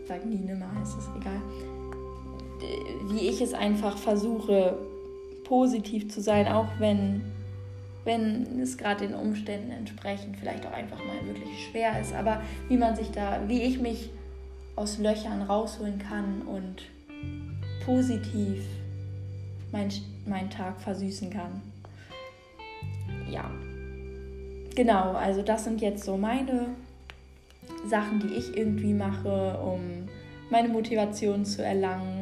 sag 0.07 0.25
nie 0.25 0.37
nimmer, 0.37 0.67
heißt 0.79 0.97
es 0.97 1.09
egal. 1.19 1.41
Wie 3.09 3.27
ich 3.27 3.41
es 3.41 3.53
einfach 3.53 3.97
versuche, 3.97 4.77
positiv 5.43 6.09
zu 6.11 6.21
sein, 6.21 6.47
auch 6.47 6.67
wenn 6.79 7.21
wenn 8.03 8.59
es 8.59 8.77
gerade 8.77 9.07
den 9.07 9.15
Umständen 9.15 9.71
entsprechend 9.71 10.37
vielleicht 10.37 10.65
auch 10.65 10.73
einfach 10.73 10.97
mal 10.99 11.25
wirklich 11.25 11.67
schwer 11.69 11.99
ist, 11.99 12.13
aber 12.13 12.41
wie 12.67 12.77
man 12.77 12.95
sich 12.95 13.11
da, 13.11 13.41
wie 13.47 13.61
ich 13.61 13.79
mich 13.79 14.09
aus 14.75 14.97
Löchern 14.97 15.43
rausholen 15.43 15.99
kann 15.99 16.41
und 16.41 16.83
positiv 17.85 18.63
meinen 19.71 19.91
mein 20.25 20.49
Tag 20.49 20.79
versüßen 20.81 21.29
kann. 21.29 21.61
Ja, 23.29 23.49
genau, 24.75 25.13
also 25.13 25.41
das 25.41 25.63
sind 25.63 25.81
jetzt 25.81 26.03
so 26.03 26.17
meine 26.17 26.67
Sachen, 27.87 28.19
die 28.19 28.35
ich 28.35 28.55
irgendwie 28.55 28.93
mache, 28.93 29.59
um 29.59 30.07
meine 30.49 30.67
Motivation 30.67 31.45
zu 31.45 31.63
erlangen, 31.63 32.20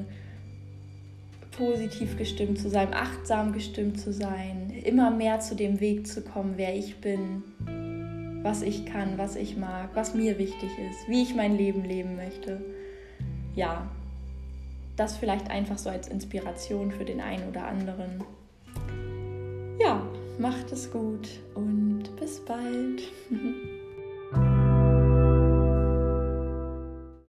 positiv 1.60 2.18
gestimmt 2.18 2.58
zu 2.58 2.70
sein, 2.70 2.94
achtsam 2.94 3.52
gestimmt 3.52 4.00
zu 4.00 4.14
sein, 4.14 4.72
immer 4.86 5.12
mehr 5.12 5.42
zu 5.42 5.56
dem 5.56 5.82
Weg 5.82 6.08
zu 6.08 6.22
kommen, 6.22 6.54
wer 6.56 6.74
ich 6.74 7.02
bin, 7.02 7.44
was 8.42 8.62
ich 8.62 8.86
kann, 8.86 9.18
was 9.18 9.36
ich 9.36 9.58
mag, 9.58 9.90
was 9.94 10.16
mir 10.16 10.40
wichtig 10.40 10.70
ist, 10.90 11.10
wie 11.10 11.22
ich 11.22 11.36
mein 11.36 11.58
Leben 11.58 11.84
leben 11.84 12.16
möchte. 12.16 12.62
Ja, 13.56 13.92
das 14.96 15.18
vielleicht 15.18 15.52
einfach 15.52 15.78
so 15.78 15.90
als 15.90 16.08
Inspiration 16.08 16.92
für 16.92 17.04
den 17.04 17.20
einen 17.20 17.50
oder 17.50 17.66
anderen. 17.66 18.24
Ja, 19.82 20.02
macht 20.40 20.72
es 20.72 20.90
gut 20.90 21.28
und 21.56 22.04
bis 22.18 22.40
bald. 22.40 23.02